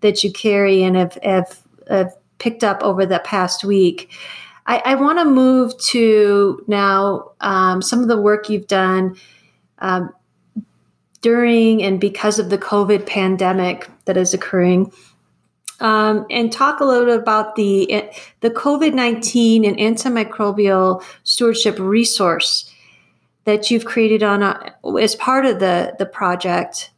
that 0.00 0.22
you 0.22 0.32
carry 0.32 0.82
and 0.82 0.96
have, 0.96 1.18
have, 1.22 1.60
have 1.88 2.16
picked 2.38 2.64
up 2.64 2.82
over 2.82 3.04
the 3.04 3.18
past 3.20 3.64
week. 3.64 4.12
I, 4.66 4.82
I 4.84 4.94
want 4.94 5.18
to 5.18 5.24
move 5.24 5.76
to 5.78 6.64
now 6.66 7.32
um, 7.40 7.82
some 7.82 8.00
of 8.00 8.08
the 8.08 8.20
work 8.20 8.48
you've 8.48 8.66
done 8.66 9.16
um, 9.78 10.12
during 11.20 11.82
and 11.82 12.00
because 12.00 12.38
of 12.38 12.50
the 12.50 12.58
COVID 12.58 13.06
pandemic 13.06 13.88
that 14.04 14.16
is 14.16 14.34
occurring. 14.34 14.92
Um, 15.80 16.26
and 16.28 16.52
talk 16.52 16.80
a 16.80 16.84
little 16.84 17.06
bit 17.06 17.20
about 17.20 17.54
the 17.54 18.10
the 18.40 18.50
COVID 18.50 18.94
nineteen 18.94 19.64
and 19.64 19.76
antimicrobial 19.76 21.02
stewardship 21.22 21.78
resource 21.78 22.72
that 23.44 23.70
you've 23.70 23.84
created 23.84 24.22
on 24.22 24.42
a, 24.42 24.74
as 25.00 25.14
part 25.14 25.46
of 25.46 25.60
the 25.60 25.94
the 25.98 26.06
project. 26.06 26.90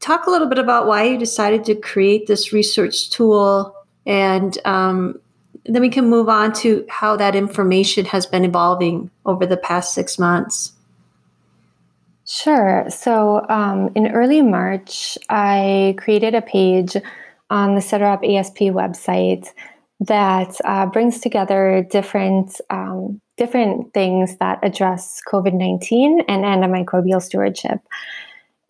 Talk 0.00 0.26
a 0.26 0.30
little 0.30 0.46
bit 0.46 0.58
about 0.58 0.86
why 0.86 1.02
you 1.04 1.18
decided 1.18 1.64
to 1.64 1.74
create 1.74 2.28
this 2.28 2.52
research 2.52 3.10
tool 3.10 3.74
and 4.06 4.56
um, 4.64 5.20
then 5.68 5.82
we 5.82 5.90
can 5.90 6.08
move 6.08 6.28
on 6.28 6.52
to 6.54 6.84
how 6.88 7.16
that 7.16 7.36
information 7.36 8.06
has 8.06 8.24
been 8.24 8.44
evolving 8.44 9.10
over 9.26 9.44
the 9.44 9.56
past 9.56 9.94
six 9.94 10.18
months. 10.18 10.72
Sure. 12.26 12.86
So 12.88 13.44
um, 13.48 13.90
in 13.94 14.08
early 14.08 14.42
March, 14.42 15.18
I 15.28 15.94
created 15.98 16.34
a 16.34 16.42
page 16.42 16.96
on 17.50 17.74
the 17.74 17.80
CIDRAP 17.80 18.38
ASP 18.38 18.58
website 18.74 19.48
that 20.00 20.56
uh, 20.64 20.86
brings 20.86 21.20
together 21.20 21.86
different 21.90 22.60
um, 22.70 23.20
different 23.36 23.92
things 23.94 24.36
that 24.36 24.58
address 24.62 25.20
COVID 25.30 25.54
nineteen 25.54 26.20
and 26.28 26.44
antimicrobial 26.44 27.22
stewardship. 27.22 27.80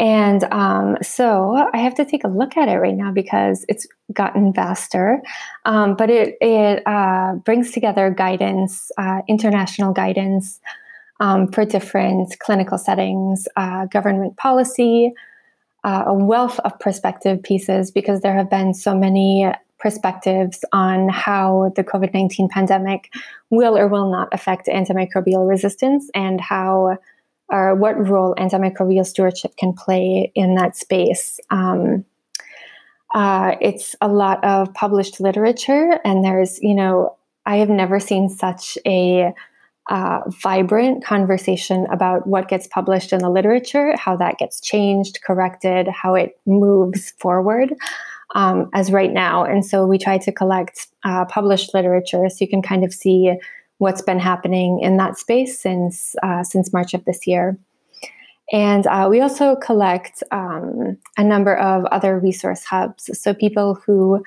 And 0.00 0.44
um, 0.52 0.96
so 1.02 1.68
I 1.74 1.78
have 1.78 1.94
to 1.96 2.04
take 2.04 2.22
a 2.22 2.28
look 2.28 2.56
at 2.56 2.68
it 2.68 2.76
right 2.76 2.94
now 2.94 3.10
because 3.10 3.64
it's 3.68 3.84
gotten 4.12 4.52
vaster. 4.52 5.20
Um, 5.64 5.96
but 5.96 6.08
it, 6.08 6.36
it 6.40 6.86
uh, 6.86 7.34
brings 7.44 7.72
together 7.72 8.08
guidance, 8.08 8.92
uh, 8.96 9.22
international 9.26 9.92
guidance 9.92 10.60
um, 11.18 11.50
for 11.50 11.64
different 11.64 12.38
clinical 12.38 12.78
settings, 12.78 13.48
uh, 13.56 13.86
government 13.86 14.36
policy, 14.36 15.12
uh, 15.84 16.04
a 16.06 16.14
wealth 16.14 16.58
of 16.60 16.78
perspective 16.80 17.42
pieces 17.42 17.90
because 17.90 18.20
there 18.20 18.34
have 18.34 18.50
been 18.50 18.74
so 18.74 18.96
many 18.96 19.50
perspectives 19.78 20.64
on 20.72 21.08
how 21.08 21.72
the 21.76 21.84
COVID 21.84 22.12
19 22.12 22.48
pandemic 22.48 23.12
will 23.50 23.78
or 23.78 23.86
will 23.86 24.10
not 24.10 24.28
affect 24.32 24.66
antimicrobial 24.66 25.48
resistance 25.48 26.10
and 26.14 26.40
how 26.40 26.98
or 27.48 27.74
what 27.74 28.08
role 28.08 28.34
antimicrobial 28.36 29.06
stewardship 29.06 29.56
can 29.56 29.72
play 29.72 30.30
in 30.34 30.54
that 30.56 30.76
space. 30.76 31.40
Um, 31.50 32.04
uh, 33.14 33.56
it's 33.60 33.96
a 34.02 34.08
lot 34.08 34.42
of 34.44 34.72
published 34.74 35.18
literature, 35.18 35.98
and 36.04 36.22
there's, 36.22 36.60
you 36.60 36.74
know, 36.74 37.16
I 37.46 37.56
have 37.56 37.70
never 37.70 38.00
seen 38.00 38.28
such 38.28 38.76
a 38.86 39.32
uh, 39.88 40.20
vibrant 40.42 41.04
conversation 41.04 41.86
about 41.90 42.26
what 42.26 42.48
gets 42.48 42.66
published 42.66 43.12
in 43.12 43.20
the 43.20 43.30
literature, 43.30 43.96
how 43.96 44.16
that 44.16 44.38
gets 44.38 44.60
changed, 44.60 45.20
corrected, 45.22 45.88
how 45.88 46.14
it 46.14 46.38
moves 46.46 47.12
forward. 47.12 47.74
Um, 48.34 48.68
as 48.74 48.92
right 48.92 49.10
now. 49.10 49.42
And 49.42 49.64
so 49.64 49.86
we 49.86 49.96
try 49.96 50.18
to 50.18 50.30
collect 50.30 50.88
uh, 51.02 51.24
published 51.24 51.72
literature 51.72 52.28
so 52.28 52.36
you 52.40 52.46
can 52.46 52.60
kind 52.60 52.84
of 52.84 52.92
see 52.92 53.32
what's 53.78 54.02
been 54.02 54.18
happening 54.18 54.80
in 54.80 54.98
that 54.98 55.18
space 55.18 55.58
since 55.58 56.14
uh, 56.22 56.44
since 56.44 56.70
March 56.70 56.92
of 56.92 57.04
this 57.06 57.26
year. 57.26 57.58
And 58.52 58.86
uh, 58.86 59.08
we 59.10 59.20
also 59.20 59.56
collect 59.56 60.22
um, 60.30 60.96
a 61.16 61.24
number 61.24 61.56
of 61.56 61.84
other 61.86 62.18
resource 62.18 62.64
hubs. 62.64 63.10
So 63.18 63.34
people 63.34 63.74
who 63.74 64.22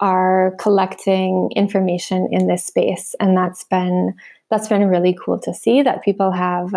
are 0.00 0.54
collecting 0.58 1.50
information 1.56 2.28
in 2.30 2.46
this 2.46 2.64
space, 2.64 3.14
and 3.20 3.36
that's 3.36 3.64
been 3.64 4.14
that's 4.50 4.68
been 4.68 4.86
really 4.86 5.16
cool 5.24 5.38
to 5.40 5.52
see 5.54 5.82
that 5.82 6.02
people 6.02 6.32
have 6.32 6.72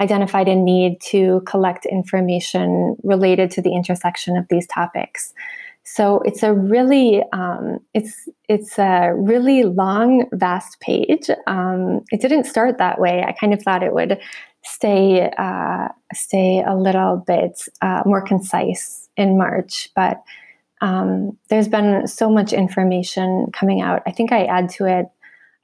identified 0.00 0.48
a 0.48 0.56
need 0.56 1.00
to 1.00 1.40
collect 1.46 1.86
information 1.86 2.96
related 3.02 3.50
to 3.52 3.62
the 3.62 3.74
intersection 3.74 4.36
of 4.36 4.46
these 4.50 4.66
topics. 4.66 5.32
So 5.84 6.20
it's 6.20 6.42
a 6.42 6.52
really 6.52 7.22
um, 7.32 7.78
it's 7.92 8.28
it's 8.48 8.78
a 8.78 9.12
really 9.14 9.64
long, 9.64 10.26
vast 10.32 10.80
page. 10.80 11.28
Um, 11.46 12.00
it 12.10 12.22
didn't 12.22 12.44
start 12.44 12.78
that 12.78 12.98
way. 12.98 13.22
I 13.22 13.32
kind 13.32 13.52
of 13.52 13.62
thought 13.62 13.82
it 13.82 13.92
would 13.92 14.18
stay 14.64 15.30
uh, 15.36 15.88
stay 16.14 16.64
a 16.66 16.74
little 16.74 17.22
bit 17.26 17.68
uh, 17.82 18.02
more 18.06 18.22
concise 18.22 19.10
in 19.18 19.36
March, 19.36 19.90
but 19.94 20.22
um, 20.80 21.36
there's 21.50 21.68
been 21.68 22.06
so 22.06 22.30
much 22.30 22.52
information 22.52 23.48
coming 23.52 23.82
out. 23.82 24.02
I 24.06 24.10
think 24.10 24.32
I 24.32 24.44
add 24.44 24.70
to 24.70 24.86
it. 24.86 25.06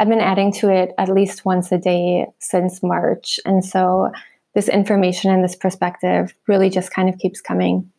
I've 0.01 0.09
been 0.09 0.19
adding 0.19 0.51
to 0.55 0.71
it 0.71 0.95
at 0.97 1.11
least 1.11 1.45
once 1.45 1.71
a 1.71 1.77
day 1.77 2.27
since 2.39 2.83
March, 2.83 3.39
and 3.45 3.63
so 3.63 4.11
this 4.55 4.67
information 4.67 5.31
and 5.31 5.45
this 5.45 5.55
perspective 5.55 6.33
really 6.47 6.71
just 6.71 6.91
kind 6.91 7.11
of 7.11 7.19
keeps 7.19 7.43
coming. 7.43 7.93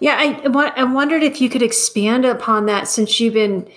Yeah, 0.00 0.16
I, 0.18 0.72
I 0.74 0.84
wondered 0.84 1.22
if 1.22 1.42
you 1.42 1.50
could 1.50 1.60
expand 1.60 2.24
upon 2.24 2.64
that 2.64 2.88
since 2.88 3.20
you've 3.20 3.34
been 3.34 3.68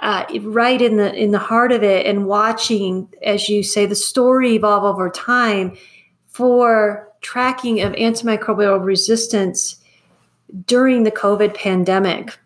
uh, 0.00 0.24
right 0.40 0.82
in 0.82 0.96
the 0.96 1.14
in 1.14 1.30
the 1.30 1.38
heart 1.38 1.70
of 1.70 1.84
it 1.84 2.06
and 2.06 2.26
watching, 2.26 3.08
as 3.22 3.48
you 3.48 3.62
say, 3.62 3.86
the 3.86 3.94
story 3.94 4.56
evolve 4.56 4.82
over 4.82 5.08
time 5.08 5.76
for 6.26 7.08
tracking 7.20 7.82
of 7.82 7.92
antimicrobial 7.92 8.84
resistance 8.84 9.76
during 10.66 11.04
the 11.04 11.12
COVID 11.12 11.54
pandemic. 11.54 12.36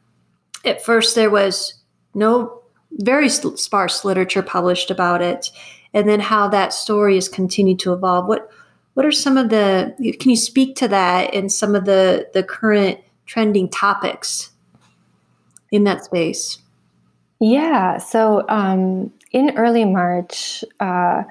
At 0.66 0.84
first, 0.84 1.14
there 1.14 1.30
was 1.30 1.74
no 2.12 2.59
very 2.92 3.28
sparse 3.28 4.04
literature 4.04 4.42
published 4.42 4.90
about 4.90 5.22
it, 5.22 5.50
and 5.94 6.08
then 6.08 6.20
how 6.20 6.48
that 6.48 6.72
story 6.72 7.14
has 7.14 7.28
continued 7.28 7.78
to 7.80 7.92
evolve. 7.92 8.26
What 8.26 8.50
what 8.94 9.06
are 9.06 9.12
some 9.12 9.36
of 9.36 9.48
the 9.50 9.94
can 10.20 10.30
you 10.30 10.36
speak 10.36 10.76
to 10.76 10.88
that 10.88 11.34
and 11.34 11.50
some 11.50 11.74
of 11.74 11.84
the 11.84 12.28
the 12.34 12.42
current 12.42 12.98
trending 13.26 13.68
topics 13.68 14.50
in 15.70 15.84
that 15.84 16.04
space? 16.04 16.58
Yeah. 17.40 17.98
So 17.98 18.44
um, 18.48 19.12
in 19.32 19.56
early 19.56 19.84
March, 19.84 20.62
uh, 20.80 21.22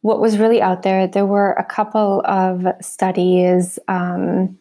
what 0.00 0.20
was 0.20 0.38
really 0.38 0.62
out 0.62 0.82
there, 0.82 1.06
there 1.06 1.26
were 1.26 1.52
a 1.52 1.64
couple 1.64 2.22
of 2.24 2.64
studies 2.80 3.78
um, 3.86 4.58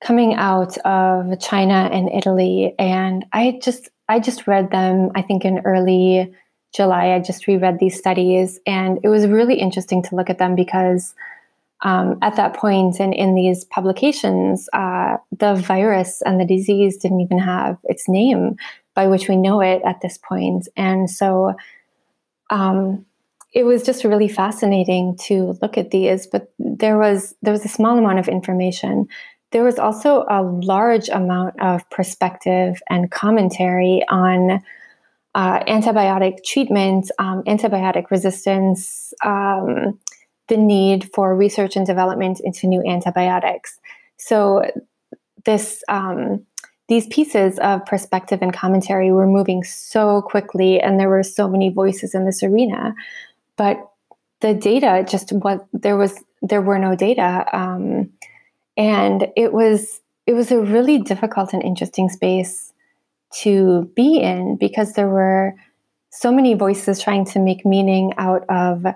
coming 0.00 0.34
out 0.34 0.78
of 0.78 1.40
China 1.40 1.88
and 1.92 2.08
Italy, 2.10 2.74
and 2.78 3.26
I 3.32 3.58
just 3.60 3.88
I 4.08 4.20
just 4.20 4.46
read 4.46 4.70
them. 4.70 5.10
I 5.14 5.22
think 5.22 5.44
in 5.44 5.60
early 5.64 6.32
July, 6.74 7.12
I 7.14 7.20
just 7.20 7.46
reread 7.46 7.78
these 7.78 7.98
studies, 7.98 8.60
and 8.66 8.98
it 9.02 9.08
was 9.08 9.26
really 9.26 9.56
interesting 9.56 10.02
to 10.04 10.16
look 10.16 10.30
at 10.30 10.38
them 10.38 10.54
because. 10.54 11.14
Um, 11.80 12.18
at 12.22 12.34
that 12.34 12.54
point 12.54 12.98
and 12.98 13.14
in 13.14 13.36
these 13.36 13.64
publications, 13.66 14.68
uh, 14.72 15.18
the 15.30 15.54
virus 15.54 16.20
and 16.22 16.40
the 16.40 16.44
disease 16.44 16.96
didn't 16.96 17.20
even 17.20 17.38
have 17.38 17.78
its 17.84 18.08
name 18.08 18.56
by 18.96 19.06
which 19.06 19.28
we 19.28 19.36
know 19.36 19.60
it 19.60 19.80
at 19.86 20.00
this 20.00 20.18
point. 20.18 20.66
And 20.76 21.08
so 21.08 21.54
um, 22.50 23.06
it 23.52 23.62
was 23.62 23.82
just 23.82 24.02
really 24.02 24.26
fascinating 24.28 25.16
to 25.26 25.56
look 25.62 25.78
at 25.78 25.92
these. 25.92 26.26
But 26.26 26.52
there 26.58 26.98
was 26.98 27.34
there 27.42 27.52
was 27.52 27.64
a 27.64 27.68
small 27.68 27.96
amount 27.96 28.18
of 28.18 28.28
information. 28.28 29.08
There 29.50 29.64
was 29.64 29.78
also 29.78 30.24
a 30.28 30.42
large 30.42 31.08
amount 31.08 31.60
of 31.60 31.88
perspective 31.90 32.80
and 32.90 33.10
commentary 33.10 34.02
on 34.08 34.62
uh, 35.34 35.60
antibiotic 35.64 36.44
treatment, 36.44 37.10
um, 37.18 37.42
antibiotic 37.44 38.10
resistance, 38.10 39.14
um, 39.24 39.98
the 40.48 40.56
need 40.56 41.10
for 41.14 41.36
research 41.36 41.76
and 41.76 41.86
development 41.86 42.40
into 42.40 42.66
new 42.66 42.82
antibiotics. 42.86 43.78
So 44.16 44.70
this 45.44 45.82
um, 45.88 46.44
these 46.88 47.06
pieces 47.06 47.58
of 47.58 47.84
perspective 47.84 48.40
and 48.42 48.52
commentary 48.52 49.12
were 49.12 49.26
moving 49.26 49.62
so 49.62 50.22
quickly 50.22 50.80
and 50.80 50.98
there 50.98 51.08
were 51.08 51.22
so 51.22 51.48
many 51.48 51.70
voices 51.70 52.14
in 52.14 52.24
this 52.24 52.42
arena 52.42 52.94
but 53.56 53.76
the 54.40 54.54
data 54.54 55.04
just 55.08 55.30
what 55.32 55.66
there 55.72 55.96
was 55.96 56.24
there 56.42 56.62
were 56.62 56.78
no 56.78 56.94
data 56.94 57.44
um, 57.52 58.10
and 58.78 59.26
it 59.36 59.52
was 59.52 60.00
it 60.26 60.32
was 60.32 60.50
a 60.52 60.60
really 60.60 60.98
difficult 60.98 61.52
and 61.52 61.62
interesting 61.62 62.08
space 62.08 62.72
to 63.32 63.90
be 63.94 64.20
in 64.20 64.56
because 64.56 64.92
there 64.92 65.08
were 65.08 65.54
so 66.10 66.32
many 66.32 66.54
voices 66.54 67.00
trying 67.00 67.24
to 67.24 67.38
make 67.38 67.66
meaning 67.66 68.12
out 68.16 68.44
of 68.48 68.86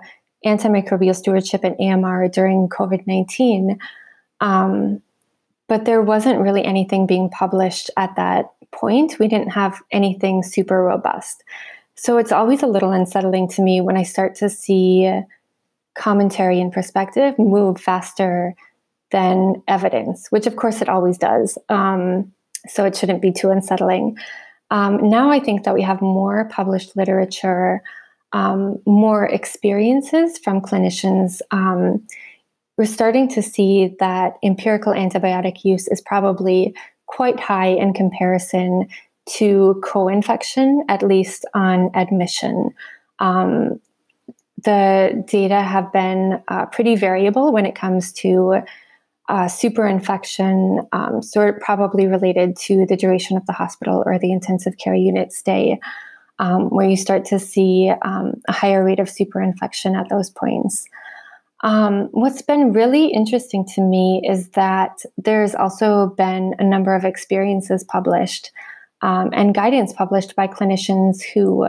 antimicrobial 0.45 1.15
stewardship 1.15 1.63
and 1.63 1.75
AMR 1.79 2.27
during 2.29 2.69
COVID 2.69 3.05
19. 3.05 3.77
Um, 4.41 5.01
but 5.67 5.85
there 5.85 6.01
wasn't 6.01 6.39
really 6.39 6.63
anything 6.63 7.07
being 7.07 7.29
published 7.29 7.89
at 7.97 8.15
that 8.15 8.51
point. 8.71 9.17
We 9.19 9.27
didn't 9.27 9.49
have 9.49 9.81
anything 9.91 10.43
super 10.43 10.83
robust. 10.83 11.43
So 11.95 12.17
it's 12.17 12.31
always 12.31 12.63
a 12.63 12.67
little 12.67 12.91
unsettling 12.91 13.47
to 13.49 13.61
me 13.61 13.81
when 13.81 13.97
I 13.97 14.03
start 14.03 14.35
to 14.35 14.49
see 14.49 15.11
commentary 15.95 16.59
and 16.59 16.71
perspective 16.71 17.37
move 17.37 17.79
faster 17.79 18.55
than 19.13 19.63
evidence, 19.69 20.27
which 20.29 20.45
of 20.45 20.57
course 20.57 20.81
it 20.81 20.89
always 20.89 21.17
does. 21.17 21.57
Um, 21.69 22.33
so 22.67 22.83
it 22.83 22.97
shouldn't 22.97 23.21
be 23.21 23.31
too 23.31 23.49
unsettling. 23.49 24.17
Um, 24.71 25.09
now 25.09 25.31
I 25.31 25.39
think 25.39 25.63
that 25.63 25.73
we 25.73 25.83
have 25.83 26.01
more 26.01 26.49
published 26.51 26.97
literature, 26.97 27.81
um, 28.33 28.81
more 28.85 29.25
experiences 29.25 30.37
from 30.39 30.59
clinicians 30.59 31.39
um, 31.51 32.05
we're 32.77 32.85
starting 32.85 33.27
to 33.29 33.41
see 33.41 33.95
that 33.99 34.37
empirical 34.43 34.93
antibiotic 34.93 35.63
use 35.63 35.87
is 35.87 36.01
probably 36.01 36.75
quite 37.05 37.39
high 37.39 37.67
in 37.67 37.93
comparison 37.93 38.87
to 39.25 39.81
co 39.83 40.07
infection, 40.07 40.83
at 40.89 41.03
least 41.03 41.45
on 41.53 41.91
admission. 41.93 42.71
Um, 43.19 43.79
the 44.63 45.23
data 45.27 45.61
have 45.61 45.91
been 45.93 46.41
uh, 46.47 46.65
pretty 46.67 46.95
variable 46.95 47.51
when 47.51 47.65
it 47.65 47.75
comes 47.75 48.11
to 48.13 48.61
superinfection, 49.29 50.87
um, 50.91 51.21
sort 51.21 51.55
of 51.55 51.61
probably 51.61 52.07
related 52.07 52.55
to 52.57 52.85
the 52.85 52.97
duration 52.97 53.37
of 53.37 53.45
the 53.45 53.53
hospital 53.53 54.03
or 54.05 54.19
the 54.19 54.31
intensive 54.31 54.77
care 54.77 54.95
unit 54.95 55.31
stay, 55.31 55.79
um, 56.39 56.69
where 56.69 56.87
you 56.87 56.97
start 56.97 57.25
to 57.25 57.39
see 57.39 57.91
um, 58.03 58.41
a 58.47 58.51
higher 58.51 58.83
rate 58.83 58.99
of 58.99 59.07
superinfection 59.07 59.97
at 59.97 60.09
those 60.09 60.29
points. 60.29 60.85
Um, 61.61 62.09
what's 62.11 62.41
been 62.41 62.73
really 62.73 63.07
interesting 63.07 63.65
to 63.75 63.81
me 63.81 64.21
is 64.27 64.49
that 64.49 64.99
there's 65.17 65.55
also 65.55 66.07
been 66.17 66.53
a 66.59 66.63
number 66.63 66.93
of 66.93 67.05
experiences 67.05 67.85
published 67.85 68.51
um, 69.01 69.29
and 69.31 69.55
guidance 69.55 69.93
published 69.93 70.35
by 70.35 70.47
clinicians 70.47 71.21
who 71.33 71.67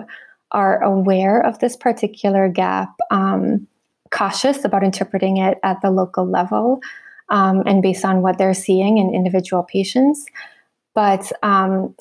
are 0.50 0.82
aware 0.82 1.40
of 1.40 1.58
this 1.60 1.76
particular 1.76 2.48
gap, 2.48 2.90
um, 3.10 3.66
cautious 4.10 4.64
about 4.64 4.84
interpreting 4.84 5.36
it 5.36 5.58
at 5.62 5.80
the 5.82 5.90
local 5.90 6.26
level, 6.26 6.80
um, 7.28 7.62
and 7.66 7.82
based 7.82 8.04
on 8.04 8.22
what 8.22 8.38
they're 8.38 8.54
seeing 8.54 8.98
in 8.98 9.14
individual 9.14 9.62
patients 9.62 10.26
but 10.94 11.32
um, 11.42 11.92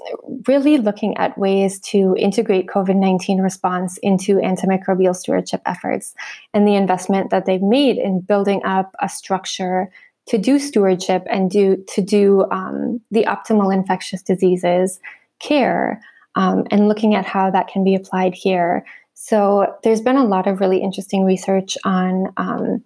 really 0.47 0.77
looking 0.77 1.17
at 1.17 1.36
ways 1.38 1.79
to 1.79 2.15
integrate 2.17 2.67
COVID 2.67 2.95
19 2.95 3.41
response 3.41 3.97
into 3.97 4.36
antimicrobial 4.36 5.15
stewardship 5.15 5.62
efforts 5.65 6.13
and 6.53 6.67
the 6.67 6.75
investment 6.75 7.31
that 7.31 7.45
they've 7.45 7.62
made 7.62 7.97
in 7.97 8.21
building 8.21 8.63
up 8.63 8.95
a 9.01 9.09
structure 9.09 9.89
to 10.27 10.38
do 10.38 10.57
stewardship 10.59 11.23
and 11.29 11.49
do 11.49 11.83
to 11.89 12.01
do 12.01 12.45
um, 12.51 13.01
the 13.12 13.23
optimal 13.23 13.73
infectious 13.73 14.21
diseases 14.21 14.99
care 15.39 15.99
um, 16.36 16.65
and 16.71 16.88
looking 16.88 17.15
at 17.15 17.25
how 17.25 17.49
that 17.49 17.67
can 17.67 17.83
be 17.83 17.95
applied 17.95 18.33
here. 18.33 18.86
So 19.15 19.75
there's 19.83 20.01
been 20.01 20.17
a 20.17 20.25
lot 20.25 20.47
of 20.47 20.59
really 20.59 20.81
interesting 20.81 21.25
research 21.25 21.77
on 21.83 22.31
um, 22.38 22.83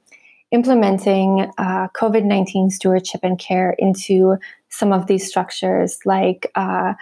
implementing 0.51 1.51
uh, 1.57 1.87
COVID 1.89 2.23
19 2.23 2.69
stewardship 2.69 3.21
and 3.23 3.37
care 3.37 3.75
into 3.77 4.37
some 4.69 4.93
of 4.93 5.07
these 5.07 5.27
structures, 5.27 5.99
like 6.05 6.51
uh, 6.55 6.93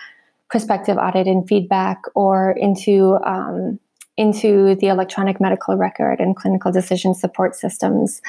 prospective 0.50 0.98
audit 0.98 1.28
and 1.28 1.48
feedback, 1.48 2.02
or 2.16 2.52
into 2.52 3.18
um, 3.26 3.80
into 4.18 4.76
the 4.76 4.88
electronic 4.88 5.42
medical 5.42 5.76
record 5.76 6.20
and 6.20 6.36
clinical 6.36 6.72
decision 6.72 7.14
support 7.14 7.56
systems. 7.56 8.22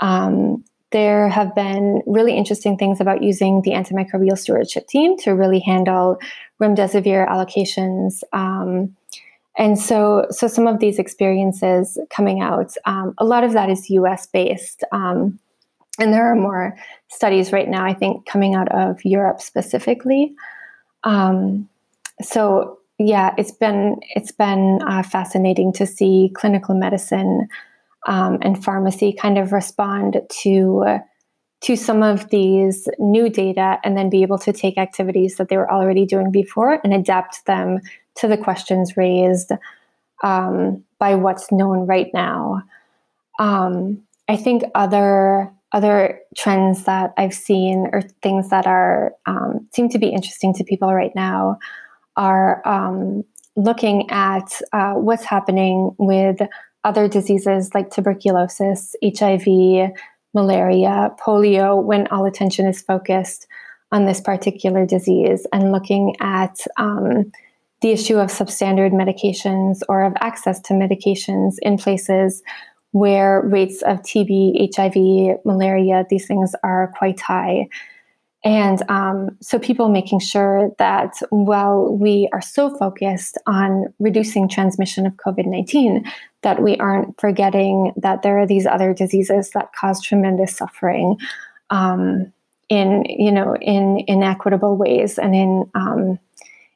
Um, 0.00 0.64
there 0.92 1.28
have 1.28 1.54
been 1.54 2.02
really 2.04 2.36
interesting 2.36 2.76
things 2.76 3.00
about 3.00 3.22
using 3.22 3.62
the 3.62 3.70
antimicrobial 3.70 4.36
stewardship 4.36 4.88
team 4.88 5.16
to 5.18 5.32
really 5.32 5.60
handle 5.60 6.18
remdesivir 6.60 7.28
allocations. 7.28 8.22
Um, 8.32 8.96
and 9.60 9.78
so, 9.78 10.26
so 10.30 10.48
some 10.48 10.66
of 10.66 10.80
these 10.80 10.98
experiences 10.98 11.98
coming 12.08 12.40
out, 12.40 12.72
um, 12.86 13.12
a 13.18 13.26
lot 13.26 13.44
of 13.44 13.52
that 13.52 13.68
is 13.68 13.90
US 13.90 14.26
based. 14.26 14.82
Um, 14.90 15.38
and 15.98 16.14
there 16.14 16.32
are 16.32 16.34
more 16.34 16.78
studies 17.08 17.52
right 17.52 17.68
now, 17.68 17.84
I 17.84 17.92
think, 17.92 18.24
coming 18.24 18.54
out 18.54 18.72
of 18.72 19.04
Europe 19.04 19.42
specifically. 19.42 20.34
Um, 21.04 21.68
so 22.22 22.78
yeah, 22.98 23.34
it's 23.36 23.52
been 23.52 24.00
it's 24.14 24.32
been 24.32 24.78
uh, 24.86 25.02
fascinating 25.02 25.74
to 25.74 25.86
see 25.86 26.32
clinical 26.34 26.74
medicine 26.74 27.46
um, 28.06 28.38
and 28.40 28.64
pharmacy 28.64 29.12
kind 29.12 29.36
of 29.36 29.52
respond 29.52 30.22
to 30.42 30.84
uh, 30.86 30.98
to 31.62 31.76
some 31.76 32.02
of 32.02 32.30
these 32.30 32.88
new 32.98 33.28
data 33.28 33.78
and 33.84 33.94
then 33.94 34.08
be 34.08 34.22
able 34.22 34.38
to 34.38 34.54
take 34.54 34.78
activities 34.78 35.36
that 35.36 35.50
they 35.50 35.58
were 35.58 35.70
already 35.70 36.06
doing 36.06 36.30
before 36.30 36.80
and 36.82 36.94
adapt 36.94 37.44
them 37.44 37.80
to 38.16 38.28
the 38.28 38.36
questions 38.36 38.96
raised 38.96 39.52
um, 40.22 40.84
by 40.98 41.14
what's 41.14 41.50
known 41.50 41.86
right 41.86 42.08
now. 42.12 42.62
Um, 43.38 44.02
I 44.28 44.36
think 44.36 44.62
other 44.74 45.50
other 45.72 46.20
trends 46.36 46.84
that 46.84 47.12
I've 47.16 47.34
seen 47.34 47.88
or 47.92 48.02
things 48.22 48.50
that 48.50 48.66
are 48.66 49.12
um, 49.26 49.68
seem 49.72 49.88
to 49.90 49.98
be 49.98 50.08
interesting 50.08 50.52
to 50.54 50.64
people 50.64 50.92
right 50.92 51.14
now 51.14 51.58
are 52.16 52.66
um, 52.66 53.24
looking 53.56 54.10
at 54.10 54.60
uh, 54.72 54.94
what's 54.94 55.24
happening 55.24 55.94
with 55.98 56.40
other 56.84 57.08
diseases 57.08 57.70
like 57.74 57.90
tuberculosis, 57.90 58.96
HIV, 59.04 59.92
malaria, 60.34 61.10
polio, 61.20 61.82
when 61.82 62.06
all 62.08 62.24
attention 62.24 62.66
is 62.66 62.82
focused 62.82 63.46
on 63.92 64.06
this 64.06 64.20
particular 64.20 64.86
disease, 64.86 65.46
and 65.52 65.72
looking 65.72 66.14
at 66.20 66.58
um, 66.76 67.30
the 67.80 67.90
issue 67.90 68.18
of 68.18 68.30
substandard 68.30 68.92
medications 68.92 69.80
or 69.88 70.02
of 70.02 70.12
access 70.20 70.60
to 70.60 70.74
medications 70.74 71.54
in 71.62 71.78
places 71.78 72.42
where 72.92 73.42
rates 73.42 73.82
of 73.82 73.98
TB, 73.98 74.74
HIV, 74.74 75.38
malaria, 75.44 76.04
these 76.10 76.26
things 76.26 76.54
are 76.62 76.92
quite 76.98 77.20
high. 77.20 77.68
And 78.42 78.82
um, 78.90 79.36
so, 79.40 79.58
people 79.58 79.90
making 79.90 80.20
sure 80.20 80.70
that 80.78 81.12
while 81.28 81.94
we 81.94 82.28
are 82.32 82.40
so 82.40 82.74
focused 82.78 83.36
on 83.46 83.92
reducing 83.98 84.48
transmission 84.48 85.06
of 85.06 85.12
COVID 85.16 85.44
19, 85.44 86.10
that 86.42 86.62
we 86.62 86.76
aren't 86.78 87.20
forgetting 87.20 87.92
that 87.96 88.22
there 88.22 88.38
are 88.38 88.46
these 88.46 88.64
other 88.64 88.94
diseases 88.94 89.50
that 89.50 89.72
cause 89.78 90.02
tremendous 90.02 90.56
suffering 90.56 91.18
um, 91.68 92.32
in, 92.70 93.04
you 93.04 93.30
know, 93.30 93.56
in 93.56 94.02
inequitable 94.06 94.74
ways 94.74 95.18
and 95.18 95.34
in 95.34 95.70
um, 95.74 96.18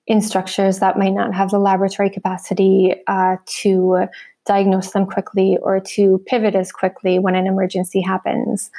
in 0.07 0.21
structures 0.21 0.81
that 0.81 0.99
might 0.99 1.15
not 1.15 1.35
have 1.35 1.51
the 1.51 1.59
laboratory 1.59 2.11
capacity 2.11 2.95
uh, 3.07 3.37
to 3.47 4.07
diagnose 4.47 4.91
them 4.91 5.07
quickly 5.07 5.57
or 5.63 5.81
to 5.81 6.23
pivot 6.27 6.55
as 6.55 6.71
quickly 6.71 7.19
when 7.19 7.35
an 7.35 7.47
emergency 7.47 8.01
happens. 8.01 8.71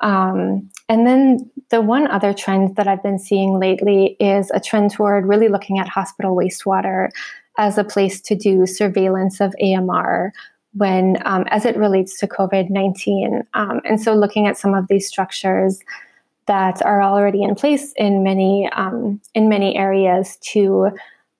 Um, 0.00 0.70
and 0.88 1.06
then 1.06 1.50
the 1.70 1.80
one 1.80 2.06
other 2.10 2.32
trend 2.32 2.76
that 2.76 2.88
I've 2.88 3.02
been 3.02 3.18
seeing 3.18 3.58
lately 3.58 4.16
is 4.18 4.50
a 4.52 4.60
trend 4.60 4.90
toward 4.90 5.26
really 5.26 5.48
looking 5.48 5.78
at 5.78 5.88
hospital 5.88 6.36
wastewater 6.36 7.08
as 7.58 7.76
a 7.76 7.84
place 7.84 8.20
to 8.22 8.34
do 8.34 8.66
surveillance 8.66 9.40
of 9.40 9.54
AMR 9.62 10.32
when, 10.74 11.18
um, 11.26 11.44
as 11.48 11.64
it 11.64 11.76
relates 11.76 12.18
to 12.18 12.26
COVID 12.26 12.70
19. 12.70 13.42
Um, 13.54 13.80
and 13.84 14.00
so 14.00 14.14
looking 14.14 14.46
at 14.46 14.56
some 14.56 14.74
of 14.74 14.88
these 14.88 15.06
structures 15.06 15.80
that 16.50 16.84
are 16.84 17.00
already 17.00 17.44
in 17.44 17.54
place 17.54 17.92
in 17.96 18.24
many, 18.24 18.68
um, 18.72 19.20
in 19.34 19.48
many 19.48 19.76
areas 19.76 20.36
to 20.52 20.90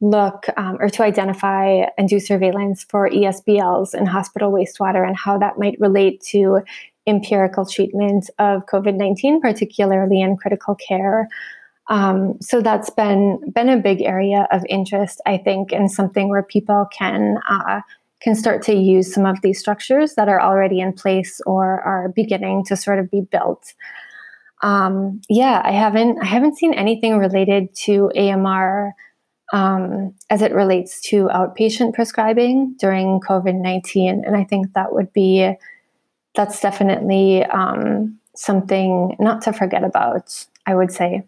look 0.00 0.46
um, 0.56 0.76
or 0.78 0.88
to 0.88 1.02
identify 1.02 1.84
and 1.98 2.08
do 2.08 2.20
surveillance 2.20 2.86
for 2.88 3.10
ESBLs 3.10 3.92
in 3.92 4.06
hospital 4.06 4.52
wastewater 4.52 5.04
and 5.04 5.16
how 5.16 5.36
that 5.36 5.58
might 5.58 5.76
relate 5.80 6.20
to 6.20 6.60
empirical 7.08 7.66
treatment 7.66 8.30
of 8.38 8.66
COVID 8.66 8.94
19, 8.94 9.40
particularly 9.40 10.20
in 10.20 10.36
critical 10.36 10.76
care. 10.76 11.28
Um, 11.88 12.40
so 12.40 12.60
that's 12.60 12.90
been 12.90 13.40
been 13.52 13.68
a 13.68 13.78
big 13.78 14.02
area 14.02 14.46
of 14.52 14.62
interest, 14.68 15.20
I 15.26 15.38
think, 15.38 15.72
and 15.72 15.90
something 15.90 16.28
where 16.28 16.44
people 16.44 16.86
can 16.96 17.40
uh, 17.48 17.80
can 18.20 18.36
start 18.36 18.62
to 18.62 18.74
use 18.74 19.12
some 19.12 19.26
of 19.26 19.40
these 19.42 19.58
structures 19.58 20.14
that 20.14 20.28
are 20.28 20.40
already 20.40 20.78
in 20.78 20.92
place 20.92 21.40
or 21.46 21.80
are 21.80 22.10
beginning 22.14 22.64
to 22.66 22.76
sort 22.76 23.00
of 23.00 23.10
be 23.10 23.22
built. 23.22 23.74
Um, 24.62 25.22
yeah, 25.28 25.62
I 25.64 25.72
haven't 25.72 26.18
I 26.22 26.26
haven't 26.26 26.58
seen 26.58 26.74
anything 26.74 27.18
related 27.18 27.74
to 27.84 28.10
AMR 28.14 28.94
um, 29.52 30.14
as 30.28 30.42
it 30.42 30.52
relates 30.52 31.00
to 31.02 31.28
outpatient 31.28 31.94
prescribing 31.94 32.76
during 32.78 33.20
COVID 33.20 33.60
nineteen, 33.60 34.22
and 34.24 34.36
I 34.36 34.44
think 34.44 34.74
that 34.74 34.92
would 34.92 35.12
be 35.12 35.54
that's 36.34 36.60
definitely 36.60 37.44
um, 37.44 38.18
something 38.36 39.16
not 39.18 39.42
to 39.42 39.52
forget 39.52 39.84
about. 39.84 40.46
I 40.66 40.74
would 40.74 40.92
say. 40.92 41.24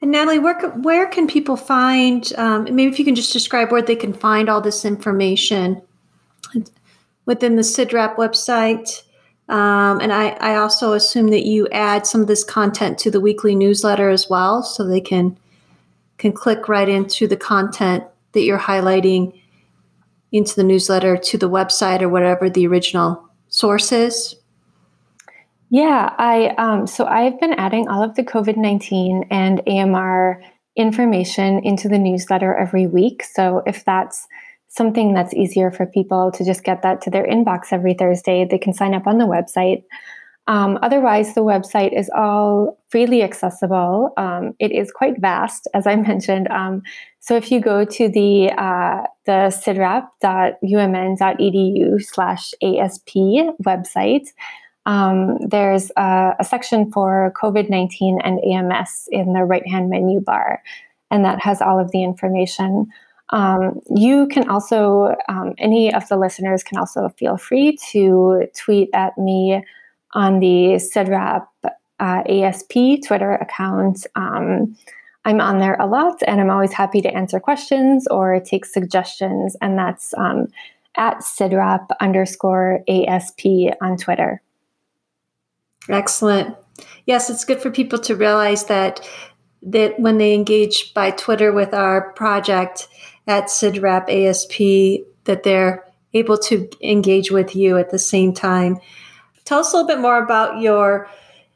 And 0.00 0.12
Natalie, 0.12 0.38
where 0.38 0.70
where 0.70 1.06
can 1.06 1.26
people 1.26 1.56
find? 1.56 2.30
Um, 2.36 2.64
maybe 2.64 2.86
if 2.86 2.98
you 2.98 3.04
can 3.04 3.16
just 3.16 3.32
describe 3.32 3.72
where 3.72 3.82
they 3.82 3.96
can 3.96 4.12
find 4.12 4.48
all 4.48 4.60
this 4.60 4.84
information 4.84 5.82
within 7.26 7.56
the 7.56 7.62
CIDRAP 7.62 8.16
website. 8.16 9.02
Um, 9.48 10.00
and 10.00 10.12
I, 10.12 10.30
I 10.40 10.56
also 10.56 10.92
assume 10.92 11.28
that 11.28 11.46
you 11.46 11.68
add 11.72 12.06
some 12.06 12.20
of 12.20 12.26
this 12.26 12.44
content 12.44 12.98
to 12.98 13.10
the 13.10 13.20
weekly 13.20 13.54
newsletter 13.54 14.10
as 14.10 14.28
well, 14.28 14.62
so 14.62 14.86
they 14.86 15.00
can 15.00 15.38
can 16.18 16.32
click 16.32 16.68
right 16.68 16.88
into 16.88 17.26
the 17.26 17.36
content 17.36 18.04
that 18.32 18.42
you're 18.42 18.58
highlighting 18.58 19.40
into 20.32 20.54
the 20.56 20.64
newsletter 20.64 21.16
to 21.16 21.38
the 21.38 21.48
website 21.48 22.02
or 22.02 22.08
whatever 22.08 22.50
the 22.50 22.66
original 22.66 23.24
source 23.48 23.92
is? 23.92 24.34
Yeah, 25.70 26.14
I 26.18 26.54
um, 26.58 26.86
so 26.86 27.06
I've 27.06 27.40
been 27.40 27.54
adding 27.54 27.88
all 27.88 28.02
of 28.02 28.16
the 28.16 28.24
COVID 28.24 28.56
nineteen 28.56 29.24
and 29.30 29.62
AMR 29.66 30.42
information 30.76 31.58
into 31.64 31.88
the 31.88 31.98
newsletter 31.98 32.54
every 32.54 32.86
week. 32.86 33.24
So 33.24 33.62
if 33.66 33.84
that's 33.84 34.28
something 34.78 35.12
that's 35.12 35.34
easier 35.34 35.70
for 35.70 35.84
people 35.84 36.32
to 36.32 36.42
just 36.44 36.64
get 36.64 36.80
that 36.82 37.02
to 37.02 37.10
their 37.10 37.26
inbox 37.26 37.66
every 37.72 37.92
Thursday, 37.92 38.46
they 38.46 38.56
can 38.56 38.72
sign 38.72 38.94
up 38.94 39.06
on 39.06 39.18
the 39.18 39.26
website. 39.26 39.84
Um, 40.46 40.78
otherwise, 40.82 41.34
the 41.34 41.42
website 41.42 41.92
is 41.92 42.10
all 42.16 42.78
freely 42.88 43.22
accessible. 43.22 44.14
Um, 44.16 44.54
it 44.58 44.72
is 44.72 44.90
quite 44.90 45.20
vast, 45.20 45.68
as 45.74 45.86
I 45.86 45.96
mentioned. 45.96 46.48
Um, 46.48 46.82
so 47.20 47.36
if 47.36 47.52
you 47.52 47.60
go 47.60 47.84
to 47.84 48.08
the 48.08 48.50
uh, 48.56 49.02
the 49.26 49.52
cidrap.umn.edu 49.52 52.02
slash 52.02 52.54
ASP 52.62 53.14
website, 53.62 54.28
um, 54.86 55.36
there's 55.46 55.92
a, 55.98 56.34
a, 56.40 56.44
section 56.44 56.90
for 56.90 57.30
COVID 57.36 57.68
19 57.68 58.20
and 58.24 58.42
AMS 58.42 59.06
in 59.12 59.34
the 59.34 59.44
right 59.44 59.68
hand 59.68 59.90
menu 59.90 60.20
bar, 60.20 60.62
and 61.10 61.26
that 61.26 61.42
has 61.42 61.60
all 61.60 61.78
of 61.78 61.90
the 61.90 62.02
information. 62.02 62.90
Um, 63.30 63.80
you 63.94 64.26
can 64.28 64.48
also, 64.48 65.14
um, 65.28 65.54
any 65.58 65.92
of 65.92 66.08
the 66.08 66.16
listeners 66.16 66.62
can 66.62 66.78
also 66.78 67.10
feel 67.10 67.36
free 67.36 67.76
to 67.90 68.46
tweet 68.56 68.90
at 68.94 69.16
me 69.18 69.62
on 70.14 70.40
the 70.40 70.76
CIDRAP 70.76 71.46
uh, 72.00 72.22
ASP 72.26 73.02
Twitter 73.06 73.32
account. 73.32 74.06
Um, 74.14 74.76
I'm 75.24 75.40
on 75.40 75.58
there 75.58 75.74
a 75.74 75.86
lot 75.86 76.22
and 76.26 76.40
I'm 76.40 76.50
always 76.50 76.72
happy 76.72 77.02
to 77.02 77.14
answer 77.14 77.38
questions 77.38 78.06
or 78.06 78.40
take 78.40 78.64
suggestions. 78.64 79.56
And 79.60 79.78
that's 79.78 80.14
um, 80.16 80.46
at 80.96 81.18
CIDRAP 81.18 81.86
underscore 82.00 82.80
ASP 82.88 83.44
on 83.82 83.98
Twitter. 83.98 84.40
Excellent. 85.90 86.56
Yes, 87.06 87.28
it's 87.28 87.44
good 87.44 87.60
for 87.60 87.70
people 87.70 87.98
to 88.00 88.14
realize 88.14 88.64
that 88.66 89.06
that 89.60 89.98
when 89.98 90.18
they 90.18 90.34
engage 90.34 90.94
by 90.94 91.10
Twitter 91.10 91.52
with 91.52 91.74
our 91.74 92.12
project 92.12 92.86
at 93.28 93.44
CIDRAP 93.44 94.08
ASP, 94.08 95.06
that 95.24 95.44
they're 95.44 95.84
able 96.14 96.38
to 96.38 96.68
engage 96.82 97.30
with 97.30 97.54
you 97.54 97.76
at 97.76 97.90
the 97.90 97.98
same 97.98 98.32
time 98.32 98.80
Tell 99.48 99.60
us 99.60 99.72
a 99.72 99.76
little 99.76 99.88
bit 99.88 99.98
more 99.98 100.22
about 100.22 100.60
your 100.60 101.08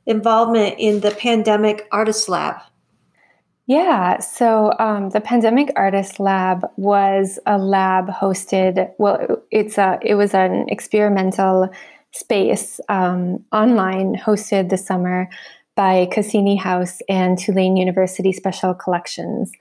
involvement 0.07 0.77
in 0.79 1.01
the 1.01 1.11
Pandemic 1.11 1.87
Artist 1.93 2.27
Lab. 2.27 2.57
Yeah, 3.67 4.19
so 4.21 4.73
um, 4.79 5.11
the 5.11 5.21
Pandemic 5.21 5.69
Artist 5.77 6.19
Lab 6.19 6.67
was 6.79 7.39
a 7.45 7.59
lab 7.59 8.09
hosted. 8.09 8.91
Well, 8.97 9.43
it's 9.51 9.77
a 9.77 9.99
it 10.01 10.15
was 10.15 10.33
an 10.33 10.71
experimental 10.71 11.69
space 12.13 12.81
um, 12.89 13.45
online 13.53 14.17
hosted 14.17 14.71
this 14.71 14.87
summer 14.87 15.29
by 15.77 16.09
Cassini 16.11 16.57
House 16.57 17.03
and 17.11 17.39
Tulane 17.39 17.77
University 17.77 18.33
Special 18.33 18.73
Collections, 18.73 19.53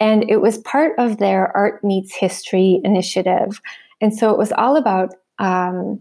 and 0.00 0.28
it 0.28 0.40
was 0.40 0.58
part 0.58 0.92
of 0.98 1.18
their 1.18 1.56
Art 1.56 1.82
Meets 1.82 2.14
History 2.14 2.80
initiative. 2.84 3.60
And 4.00 4.16
so 4.16 4.30
it 4.30 4.38
was 4.38 4.52
all 4.52 4.76
about 4.76 5.14
um, 5.38 6.00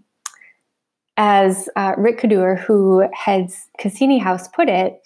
as 1.18 1.70
uh, 1.76 1.94
Rick 1.98 2.20
Kadur, 2.20 2.60
who 2.60 3.08
heads 3.14 3.68
Cassini 3.80 4.18
House, 4.18 4.48
put 4.50 4.68
it, 4.68 5.02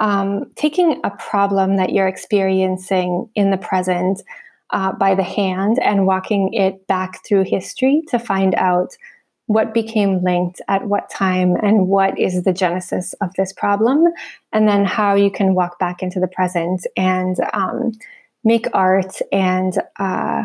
um, 0.00 0.50
taking 0.56 1.00
a 1.04 1.10
problem 1.10 1.76
that 1.76 1.92
you're 1.92 2.08
experiencing 2.08 3.28
in 3.34 3.50
the 3.50 3.58
present 3.58 4.22
uh, 4.70 4.92
by 4.92 5.14
the 5.14 5.22
hand 5.22 5.78
and 5.82 6.06
walking 6.06 6.54
it 6.54 6.86
back 6.86 7.24
through 7.26 7.44
history 7.44 8.02
to 8.08 8.18
find 8.18 8.54
out 8.54 8.96
what 9.46 9.74
became 9.74 10.22
linked 10.22 10.60
at 10.68 10.86
what 10.86 11.10
time 11.10 11.56
and 11.56 11.88
what 11.88 12.16
is 12.18 12.44
the 12.44 12.52
genesis 12.52 13.14
of 13.14 13.34
this 13.36 13.52
problem, 13.52 14.04
and 14.52 14.68
then 14.68 14.84
how 14.84 15.14
you 15.14 15.30
can 15.30 15.54
walk 15.54 15.78
back 15.80 16.02
into 16.02 16.20
the 16.20 16.28
present 16.28 16.86
and 16.96 17.36
um, 17.52 17.90
make 18.44 18.66
art 18.72 19.16
and 19.32 19.78
uh, 19.98 20.44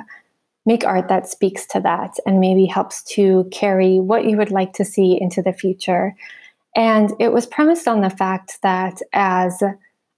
make 0.65 0.85
art 0.85 1.07
that 1.07 1.27
speaks 1.27 1.65
to 1.67 1.79
that 1.79 2.15
and 2.25 2.39
maybe 2.39 2.65
helps 2.65 3.03
to 3.03 3.47
carry 3.51 3.99
what 3.99 4.25
you 4.25 4.37
would 4.37 4.51
like 4.51 4.73
to 4.73 4.85
see 4.85 5.19
into 5.19 5.41
the 5.41 5.53
future. 5.53 6.15
And 6.75 7.11
it 7.19 7.31
was 7.31 7.45
premised 7.45 7.87
on 7.87 8.01
the 8.01 8.09
fact 8.09 8.59
that 8.63 8.99
as 9.13 9.61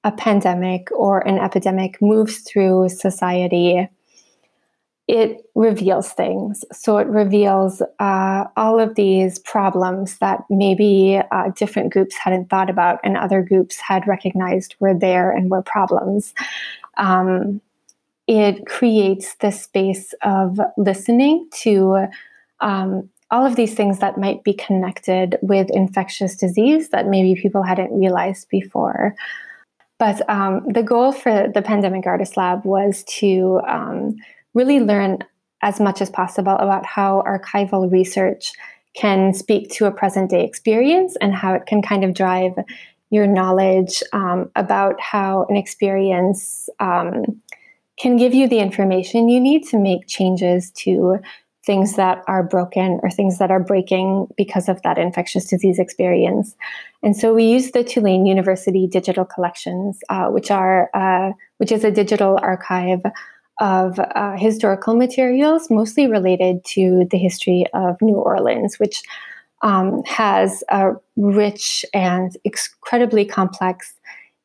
a 0.03 0.11
pandemic 0.11 0.89
or 0.91 1.19
an 1.27 1.37
epidemic 1.37 2.01
moves 2.01 2.39
through 2.39 2.89
society, 2.89 3.89
it 5.07 5.37
reveals 5.55 6.11
things. 6.11 6.65
So 6.73 6.97
it 6.97 7.07
reveals 7.07 7.81
uh, 7.99 8.45
all 8.57 8.79
of 8.79 8.95
these 8.95 9.39
problems 9.39 10.17
that 10.17 10.43
maybe 10.49 11.21
uh, 11.31 11.51
different 11.55 11.93
groups 11.93 12.15
hadn't 12.15 12.49
thought 12.49 12.69
about 12.69 12.99
and 13.03 13.15
other 13.15 13.41
groups 13.41 13.77
had 13.77 14.07
recognized 14.07 14.75
were 14.79 14.93
there 14.93 15.31
and 15.31 15.49
were 15.49 15.61
problems. 15.61 16.33
Um, 16.97 17.61
it 18.27 18.65
creates 18.65 19.35
the 19.35 19.51
space 19.51 20.13
of 20.21 20.59
listening 20.77 21.47
to 21.61 22.07
um, 22.59 23.09
all 23.31 23.45
of 23.45 23.55
these 23.55 23.73
things 23.73 23.99
that 23.99 24.17
might 24.17 24.43
be 24.43 24.53
connected 24.53 25.37
with 25.41 25.69
infectious 25.71 26.35
disease 26.35 26.89
that 26.89 27.07
maybe 27.07 27.39
people 27.39 27.63
hadn't 27.63 27.97
realized 27.97 28.47
before. 28.49 29.15
But 29.99 30.27
um, 30.29 30.65
the 30.67 30.83
goal 30.83 31.11
for 31.11 31.49
the 31.53 31.61
Pandemic 31.61 32.05
Artist 32.05 32.37
Lab 32.37 32.63
was 32.63 33.03
to 33.19 33.61
um, 33.67 34.15
really 34.53 34.79
learn 34.79 35.19
as 35.61 35.79
much 35.79 36.01
as 36.01 36.09
possible 36.09 36.53
about 36.53 36.85
how 36.85 37.23
archival 37.25 37.91
research 37.91 38.51
can 38.93 39.33
speak 39.33 39.71
to 39.71 39.85
a 39.85 39.91
present 39.91 40.29
day 40.29 40.43
experience 40.43 41.15
and 41.19 41.33
how 41.33 41.53
it 41.53 41.65
can 41.65 41.81
kind 41.81 42.03
of 42.03 42.13
drive 42.13 42.53
your 43.09 43.25
knowledge 43.25 44.03
um, 44.13 44.51
about 44.55 44.99
how 44.99 45.45
an 45.49 45.55
experience 45.55 46.69
um, 46.79 47.23
can 47.99 48.17
give 48.17 48.33
you 48.33 48.47
the 48.47 48.59
information 48.59 49.29
you 49.29 49.39
need 49.39 49.63
to 49.67 49.79
make 49.79 50.07
changes 50.07 50.71
to 50.71 51.17
things 51.67 51.97
that 51.97 52.23
are 52.27 52.43
broken 52.43 52.99
or 53.03 53.11
things 53.11 53.39
that 53.39 53.51
are 53.51 53.59
breaking 53.59 54.27
because 54.37 54.69
of 54.69 54.81
that 54.83 54.97
infectious 54.97 55.45
disease 55.45 55.79
experience. 55.79 56.55
And 57.03 57.15
so 57.15 57.33
we 57.33 57.43
use 57.43 57.71
the 57.71 57.83
Tulane 57.83 58.25
University 58.25 58.87
digital 58.87 59.25
collections, 59.25 59.99
uh, 60.09 60.27
which 60.27 60.49
are 60.49 60.89
uh, 60.93 61.33
which 61.57 61.71
is 61.71 61.83
a 61.83 61.91
digital 61.91 62.39
archive 62.41 63.01
of 63.59 63.99
uh, 63.99 64.37
historical 64.37 64.95
materials, 64.95 65.69
mostly 65.69 66.07
related 66.07 66.63
to 66.63 67.05
the 67.11 67.17
history 67.17 67.65
of 67.73 67.97
New 68.01 68.15
Orleans, 68.15 68.79
which 68.79 69.01
um, 69.61 70.03
has 70.05 70.63
a 70.69 70.91
rich 71.15 71.83
and 71.93 72.37
incredibly 72.45 73.25
complex 73.25 73.93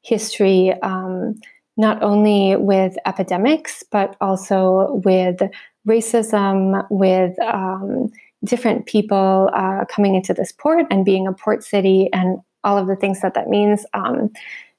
history. 0.03 0.73
Um, 0.83 1.39
not 1.77 2.03
only 2.03 2.57
with 2.57 2.97
epidemics, 3.07 3.83
but 3.91 4.17
also 4.21 5.01
with 5.05 5.41
racism, 5.87 6.87
with 6.91 7.39
um, 7.41 8.11
different 8.45 8.87
people 8.87 9.51
uh, 9.55 9.85
coming 9.87 10.15
into 10.15 10.35
this 10.35 10.53
port 10.53 10.87
and 10.91 11.05
being 11.05 11.27
a 11.27 11.33
port 11.33 11.65
city 11.65 12.09
and 12.13 12.39
all 12.65 12.79
of 12.79 12.87
the 12.87 12.97
things 12.97 13.21
that 13.21 13.35
that 13.35 13.49
means. 13.49 13.85
Um, 13.95 14.31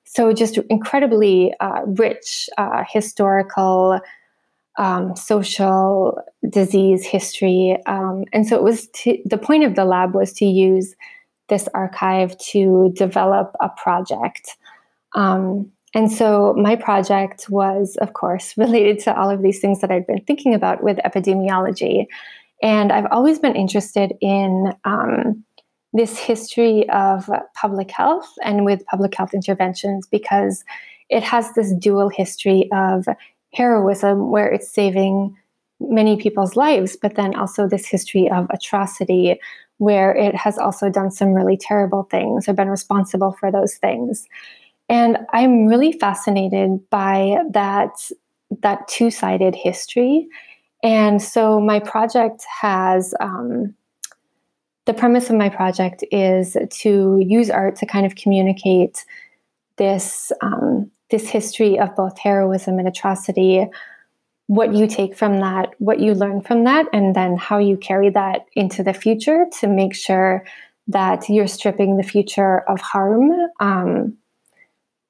so, 0.06 0.34
just 0.34 0.58
incredibly 0.70 1.54
uh, 1.60 1.82
rich 1.86 2.50
uh, 2.58 2.84
historical, 2.88 4.00
um, 4.78 5.16
social 5.16 6.22
disease 6.50 7.06
history. 7.06 7.78
Um, 7.86 8.26
and 8.32 8.48
so, 8.48 8.56
it 8.56 8.64
was 8.64 8.88
to, 8.90 9.18
the 9.26 9.38
point 9.38 9.64
of 9.64 9.76
the 9.76 9.86
lab 9.86 10.14
was 10.14 10.34
to 10.34 10.46
use 10.46 10.94
this 11.50 11.68
archive 11.74 12.38
to 12.38 12.92
develop 12.96 13.56
a 13.60 13.70
project. 13.70 14.56
Um, 15.16 15.72
and 15.94 16.12
so 16.12 16.54
my 16.58 16.76
project 16.76 17.50
was, 17.50 17.98
of 17.98 18.14
course, 18.14 18.54
related 18.58 19.00
to 19.00 19.18
all 19.18 19.30
of 19.30 19.42
these 19.42 19.60
things 19.60 19.82
that 19.82 19.92
I'd 19.92 20.08
been 20.08 20.24
thinking 20.24 20.54
about 20.54 20.84
with 20.84 20.98
epidemiology. 20.98 22.06
And 22.62 22.92
I've 22.92 23.12
always 23.12 23.40
been 23.40 23.56
interested 23.56 24.14
in 24.22 24.74
um, 24.86 25.44
this 25.92 26.18
history 26.18 26.90
of 26.90 27.30
public 27.56 27.92
health 27.92 28.28
and 28.44 28.66
with 28.66 28.86
public 28.86 29.14
health 29.16 29.34
interventions 29.34 30.08
because 30.08 30.64
it 31.10 31.24
has 31.24 31.54
this 31.54 31.74
dual 31.74 32.10
history 32.10 32.70
of 32.72 33.06
heroism 33.54 34.32
where 34.32 34.48
it's 34.48 34.74
saving 34.74 35.36
many 35.80 36.16
people's 36.16 36.56
lives, 36.56 36.98
but 37.00 37.16
then 37.16 37.36
also 37.36 37.68
this 37.68 37.86
history 37.86 38.30
of 38.32 38.48
atrocity 38.50 39.40
where 39.78 40.16
it 40.16 40.34
has 40.34 40.58
also 40.58 40.90
done 40.90 41.12
some 41.12 41.34
really 41.34 41.58
terrible 41.58 42.04
things 42.04 42.48
or 42.48 42.54
been 42.54 42.70
responsible 42.70 43.34
for 43.34 43.52
those 43.52 43.76
things. 43.76 44.28
And 44.90 45.20
I'm 45.32 45.66
really 45.66 45.94
fascinated 45.94 46.90
by 46.90 47.38
that 47.52 47.92
that 48.62 48.88
two-sided 48.88 49.56
history. 49.56 50.28
And 50.84 51.22
so 51.22 51.60
my 51.60 51.80
project 51.80 52.46
has 52.62 53.16
um, 53.20 53.74
the 54.86 54.94
premise 54.94 55.30
of 55.30 55.38
my 55.38 55.50
project 55.50 56.04
is 56.12 56.58
to 56.70 57.24
use 57.26 57.50
art 57.50 57.76
to 57.78 57.86
kind 57.86 58.06
of 58.06 58.16
communicate 58.16 59.06
this 59.78 60.32
um, 60.42 60.92
this 61.10 61.30
history 61.30 61.80
of 61.80 61.96
both 61.96 62.18
heroism 62.20 62.80
and 62.80 62.88
atrocity 62.88 63.66
what 64.48 64.74
you 64.74 64.88
take 64.88 65.16
from 65.16 65.40
that 65.40 65.70
what 65.78 66.00
you 66.00 66.14
learn 66.14 66.42
from 66.42 66.66
that 66.66 66.86
and 66.92 67.16
then 67.16 67.38
how 67.38 67.58
you 67.58 67.78
carry 67.78 68.10
that 68.10 68.46
into 68.56 68.84
the 68.84 68.94
future 68.94 69.46
to 69.60 69.68
make 69.68 69.96
sure 69.96 70.44
that 70.88 71.30
you're 71.30 71.48
stripping 71.48 71.96
the 71.96 72.04
future 72.04 72.60
of 72.70 72.80
harm 72.82 73.32
um, 73.62 74.18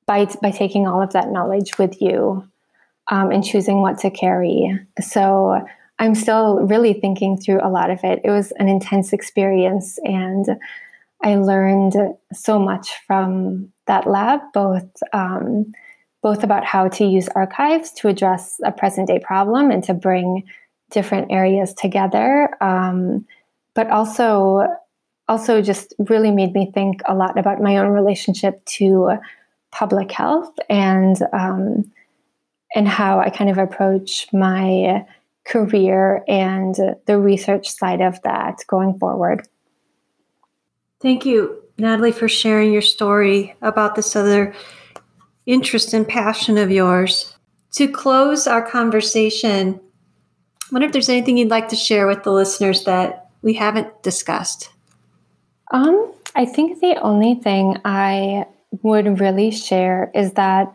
by 0.06 0.26
by 0.42 0.52
taking 0.52 0.88
all 0.88 1.02
of 1.02 1.14
that 1.14 1.30
knowledge 1.30 1.78
with 1.78 2.02
you 2.02 2.48
um, 3.10 3.32
and 3.32 3.44
choosing 3.44 3.82
what 3.82 4.00
to 4.00 4.10
carry. 4.10 4.80
So 5.02 5.60
I'm 6.00 6.16
still 6.16 6.60
really 6.62 6.94
thinking 6.94 7.38
through 7.38 7.60
a 7.64 7.70
lot 7.70 7.90
of 7.90 8.00
it. 8.04 8.22
It 8.24 8.30
was 8.30 8.52
an 8.54 8.68
intense 8.68 9.14
experience, 9.14 9.98
and 10.04 10.46
I 11.24 11.36
learned 11.36 11.96
so 12.34 12.60
much 12.60 12.90
from 13.08 13.72
that 13.88 14.08
lab, 14.08 14.42
both 14.54 14.90
um, 15.14 15.72
both 16.22 16.44
about 16.44 16.64
how 16.64 16.88
to 16.88 17.06
use 17.06 17.28
archives 17.30 17.92
to 17.92 18.08
address 18.08 18.58
a 18.64 18.72
present 18.72 19.08
day 19.08 19.20
problem 19.20 19.70
and 19.70 19.84
to 19.84 19.94
bring 19.94 20.44
different 20.90 21.32
areas 21.32 21.74
together, 21.74 22.50
um, 22.62 23.26
but 23.76 23.90
also 23.90 24.66
also 25.28 25.62
just 25.62 25.94
really 26.00 26.32
made 26.32 26.54
me 26.54 26.72
think 26.74 27.02
a 27.06 27.16
lot 27.16 27.38
about 27.38 27.62
my 27.62 27.78
own 27.78 27.90
relationship 27.90 28.64
to 28.66 29.12
public 29.74 30.12
health 30.12 30.54
and 30.70 31.18
um, 31.34 31.92
and 32.76 32.88
how 32.88 33.20
I 33.20 33.30
kind 33.30 33.50
of 33.50 33.58
approach 33.58 34.28
my 34.32 35.06
career 35.46 36.24
and 36.28 36.76
the 37.06 37.20
research 37.20 37.70
side 37.70 38.02
of 38.02 38.22
that 38.22 38.64
going 38.68 38.98
forward. 38.98 39.48
Thank 41.02 41.26
you, 41.26 41.62
Natalie, 41.78 42.14
for 42.14 42.30
sharing 42.30 42.72
your 42.72 42.82
story 42.82 43.56
about 43.62 43.96
this 43.96 44.16
other 44.16 44.56
interest 45.46 45.94
and 45.94 46.08
passion 46.08 46.58
of 46.58 46.72
yours. 46.72 47.36
To 47.74 47.88
close 47.88 48.48
our 48.48 48.62
conversation, 48.62 49.80
I 50.64 50.68
wonder 50.72 50.86
if 50.86 50.94
there's 50.94 51.10
anything 51.10 51.38
you'd 51.38 51.50
like 51.50 51.70
to 51.70 51.76
share 51.76 52.08
with 52.08 52.24
the 52.24 52.32
listeners 52.32 52.86
that 52.86 53.30
we 53.42 53.54
haven't 53.54 54.02
discussed. 54.04 54.70
Um, 55.72 56.14
I 56.36 56.46
think 56.46 56.80
the 56.80 56.96
only 57.02 57.36
thing 57.36 57.78
I 57.84 58.46
would 58.82 59.20
really 59.20 59.52
share 59.52 60.12
is 60.16 60.34
that 60.34 60.74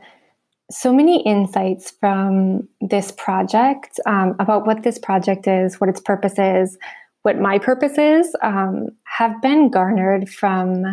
so 0.71 0.93
many 0.93 1.23
insights 1.23 1.91
from 1.91 2.69
this 2.81 3.11
project 3.13 3.99
um, 4.07 4.37
about 4.39 4.67
what 4.67 4.83
this 4.83 4.99
project 4.99 5.47
is, 5.47 5.81
what 5.81 5.89
its 5.89 6.01
purpose 6.01 6.39
is, 6.39 6.79
what 7.23 7.39
my 7.39 7.59
purpose 7.59 7.99
is 7.99 8.35
um, 8.43 8.89
have 9.05 9.41
been 9.43 9.71
garnered 9.71 10.29
from 10.29 10.85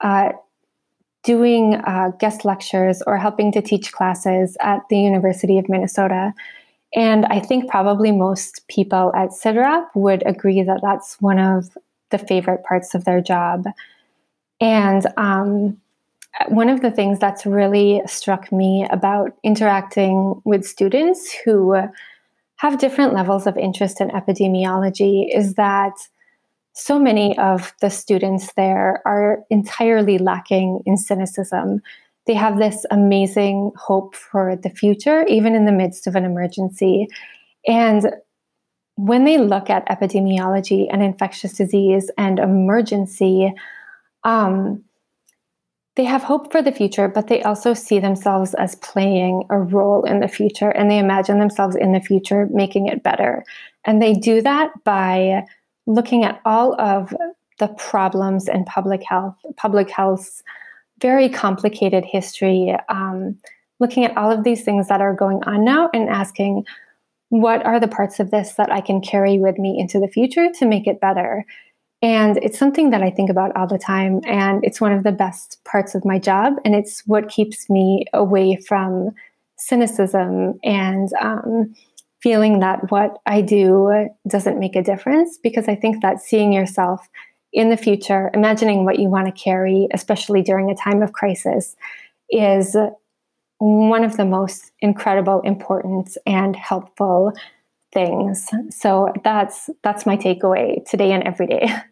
uh, 0.00 0.30
doing 1.24 1.74
uh, 1.74 2.10
guest 2.18 2.44
lectures 2.44 3.02
or 3.06 3.16
helping 3.16 3.50
to 3.52 3.62
teach 3.62 3.92
classes 3.92 4.56
at 4.60 4.80
the 4.88 4.98
University 4.98 5.58
of 5.58 5.68
Minnesota. 5.68 6.32
And 6.94 7.26
I 7.26 7.40
think 7.40 7.68
probably 7.68 8.12
most 8.12 8.66
people 8.68 9.12
at 9.14 9.30
CIDRAP 9.30 9.86
would 9.94 10.22
agree 10.26 10.62
that 10.62 10.80
that's 10.82 11.20
one 11.20 11.38
of 11.38 11.76
the 12.10 12.18
favorite 12.18 12.64
parts 12.64 12.94
of 12.94 13.04
their 13.04 13.20
job. 13.20 13.66
And 14.60 15.06
um, 15.16 15.78
one 16.46 16.68
of 16.68 16.82
the 16.82 16.90
things 16.90 17.18
that's 17.18 17.44
really 17.44 18.00
struck 18.06 18.52
me 18.52 18.86
about 18.90 19.32
interacting 19.42 20.40
with 20.44 20.64
students 20.64 21.34
who 21.44 21.74
have 22.56 22.78
different 22.78 23.14
levels 23.14 23.46
of 23.46 23.56
interest 23.56 24.00
in 24.00 24.08
epidemiology 24.10 25.26
is 25.34 25.54
that 25.54 25.92
so 26.74 26.98
many 26.98 27.36
of 27.38 27.74
the 27.80 27.90
students 27.90 28.52
there 28.52 29.02
are 29.04 29.40
entirely 29.50 30.18
lacking 30.18 30.80
in 30.86 30.96
cynicism. 30.96 31.80
They 32.26 32.34
have 32.34 32.58
this 32.58 32.86
amazing 32.90 33.72
hope 33.76 34.14
for 34.14 34.54
the 34.54 34.70
future, 34.70 35.24
even 35.26 35.56
in 35.56 35.64
the 35.64 35.72
midst 35.72 36.06
of 36.06 36.14
an 36.14 36.24
emergency. 36.24 37.08
And 37.66 38.12
when 38.94 39.24
they 39.24 39.38
look 39.38 39.70
at 39.70 39.88
epidemiology 39.88 40.86
and 40.90 41.02
infectious 41.02 41.54
disease 41.54 42.10
and 42.16 42.38
emergency, 42.38 43.52
um, 44.24 44.84
they 45.98 46.04
have 46.04 46.22
hope 46.22 46.52
for 46.52 46.62
the 46.62 46.70
future, 46.70 47.08
but 47.08 47.26
they 47.26 47.42
also 47.42 47.74
see 47.74 47.98
themselves 47.98 48.54
as 48.54 48.76
playing 48.76 49.42
a 49.50 49.58
role 49.58 50.04
in 50.04 50.20
the 50.20 50.28
future 50.28 50.68
and 50.68 50.88
they 50.88 50.98
imagine 50.98 51.40
themselves 51.40 51.74
in 51.74 51.90
the 51.90 51.98
future 51.98 52.46
making 52.52 52.86
it 52.86 53.02
better. 53.02 53.44
And 53.84 54.00
they 54.00 54.12
do 54.12 54.40
that 54.42 54.70
by 54.84 55.42
looking 55.88 56.22
at 56.22 56.40
all 56.44 56.80
of 56.80 57.12
the 57.58 57.66
problems 57.66 58.46
in 58.46 58.64
public 58.64 59.02
health, 59.02 59.34
public 59.56 59.90
health's 59.90 60.44
very 61.00 61.28
complicated 61.28 62.04
history, 62.04 62.76
um, 62.88 63.36
looking 63.80 64.04
at 64.04 64.16
all 64.16 64.30
of 64.30 64.44
these 64.44 64.62
things 64.62 64.86
that 64.86 65.00
are 65.00 65.14
going 65.14 65.42
on 65.46 65.64
now 65.64 65.90
and 65.92 66.08
asking, 66.08 66.62
what 67.30 67.66
are 67.66 67.80
the 67.80 67.88
parts 67.88 68.20
of 68.20 68.30
this 68.30 68.52
that 68.52 68.70
I 68.70 68.82
can 68.82 69.00
carry 69.00 69.36
with 69.40 69.58
me 69.58 69.76
into 69.76 69.98
the 69.98 70.06
future 70.06 70.48
to 70.60 70.64
make 70.64 70.86
it 70.86 71.00
better? 71.00 71.44
And 72.00 72.36
it's 72.38 72.58
something 72.58 72.90
that 72.90 73.02
I 73.02 73.10
think 73.10 73.28
about 73.28 73.54
all 73.56 73.66
the 73.66 73.78
time. 73.78 74.20
And 74.26 74.64
it's 74.64 74.80
one 74.80 74.92
of 74.92 75.02
the 75.02 75.12
best 75.12 75.58
parts 75.64 75.94
of 75.94 76.04
my 76.04 76.18
job. 76.18 76.54
And 76.64 76.74
it's 76.74 77.02
what 77.06 77.28
keeps 77.28 77.68
me 77.68 78.04
away 78.12 78.56
from 78.56 79.10
cynicism 79.56 80.60
and 80.62 81.08
um, 81.20 81.74
feeling 82.22 82.60
that 82.60 82.90
what 82.92 83.18
I 83.26 83.40
do 83.40 84.08
doesn't 84.28 84.60
make 84.60 84.76
a 84.76 84.82
difference. 84.82 85.38
Because 85.42 85.66
I 85.66 85.74
think 85.74 86.02
that 86.02 86.20
seeing 86.20 86.52
yourself 86.52 87.08
in 87.52 87.70
the 87.70 87.76
future, 87.76 88.30
imagining 88.32 88.84
what 88.84 89.00
you 89.00 89.08
want 89.08 89.26
to 89.26 89.42
carry, 89.42 89.88
especially 89.92 90.42
during 90.42 90.70
a 90.70 90.76
time 90.76 91.02
of 91.02 91.12
crisis, 91.12 91.74
is 92.30 92.76
one 93.58 94.04
of 94.04 94.16
the 94.16 94.24
most 94.24 94.70
incredible, 94.80 95.40
important, 95.40 96.16
and 96.26 96.54
helpful 96.54 97.32
things. 97.92 98.48
So 98.70 99.12
that's 99.24 99.70
that's 99.82 100.06
my 100.06 100.16
takeaway 100.16 100.88
today 100.88 101.12
and 101.12 101.22
every 101.24 101.46
day. 101.46 101.68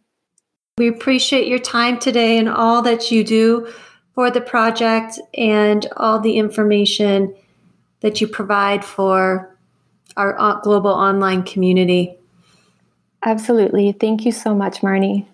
We 0.78 0.88
appreciate 0.88 1.48
your 1.48 1.58
time 1.58 1.98
today 1.98 2.36
and 2.36 2.50
all 2.50 2.82
that 2.82 3.10
you 3.10 3.24
do 3.24 3.72
for 4.14 4.30
the 4.30 4.42
project 4.42 5.18
and 5.32 5.86
all 5.96 6.20
the 6.20 6.36
information 6.36 7.34
that 8.00 8.20
you 8.20 8.28
provide 8.28 8.84
for 8.84 9.56
our 10.18 10.38
uh, 10.38 10.60
global 10.60 10.90
online 10.90 11.44
community. 11.44 12.18
Absolutely. 13.24 13.92
Thank 13.92 14.26
you 14.26 14.32
so 14.32 14.54
much, 14.54 14.82
Marnie. 14.82 15.26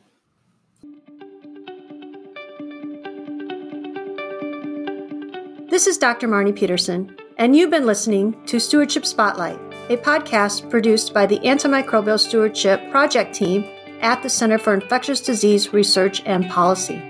This 5.71 5.87
is 5.87 5.99
Dr. 5.99 6.29
Marnie 6.29 6.55
Peterson, 6.55 7.17
and 7.39 7.57
you've 7.57 7.71
been 7.71 7.87
listening 7.87 8.37
to 8.45 8.61
Stewardship 8.61 9.07
Spotlight, 9.07 9.59
a 9.89 9.97
podcast 9.97 10.71
produced 10.71 11.13
by 11.13 11.27
the 11.27 11.39
Antimicrobial 11.41 12.19
Stewardship 12.19 12.91
Project 12.91 13.35
team 13.35 13.65
at 14.01 14.23
the 14.23 14.31
Center 14.31 14.59
for 14.59 14.75
Infectious 14.75 15.21
Disease 15.21 15.73
Research 15.73 16.23
and 16.27 16.49
Policy. 16.51 17.01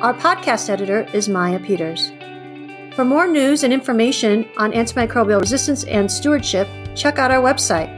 Our 0.00 0.14
podcast 0.14 0.68
editor 0.68 1.08
is 1.12 1.28
Maya 1.28 1.58
Peters. 1.58 2.12
For 2.94 3.04
more 3.04 3.26
news 3.26 3.64
and 3.64 3.72
information 3.72 4.48
on 4.56 4.72
antimicrobial 4.72 5.40
resistance 5.40 5.84
and 5.84 6.10
stewardship, 6.10 6.68
check 6.94 7.18
out 7.18 7.30
our 7.30 7.42
website 7.42 7.88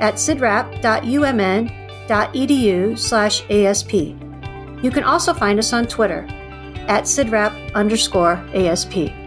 at 0.00 0.14
cidrap.umn.edu 0.14 2.98
slash 2.98 3.50
ASP. 3.50 3.94
You 4.84 4.90
can 4.90 5.04
also 5.04 5.32
find 5.32 5.58
us 5.58 5.72
on 5.72 5.86
Twitter 5.86 6.26
at 6.88 7.04
cidrap 7.04 7.74
underscore 7.74 8.34
ASP. 8.52 9.23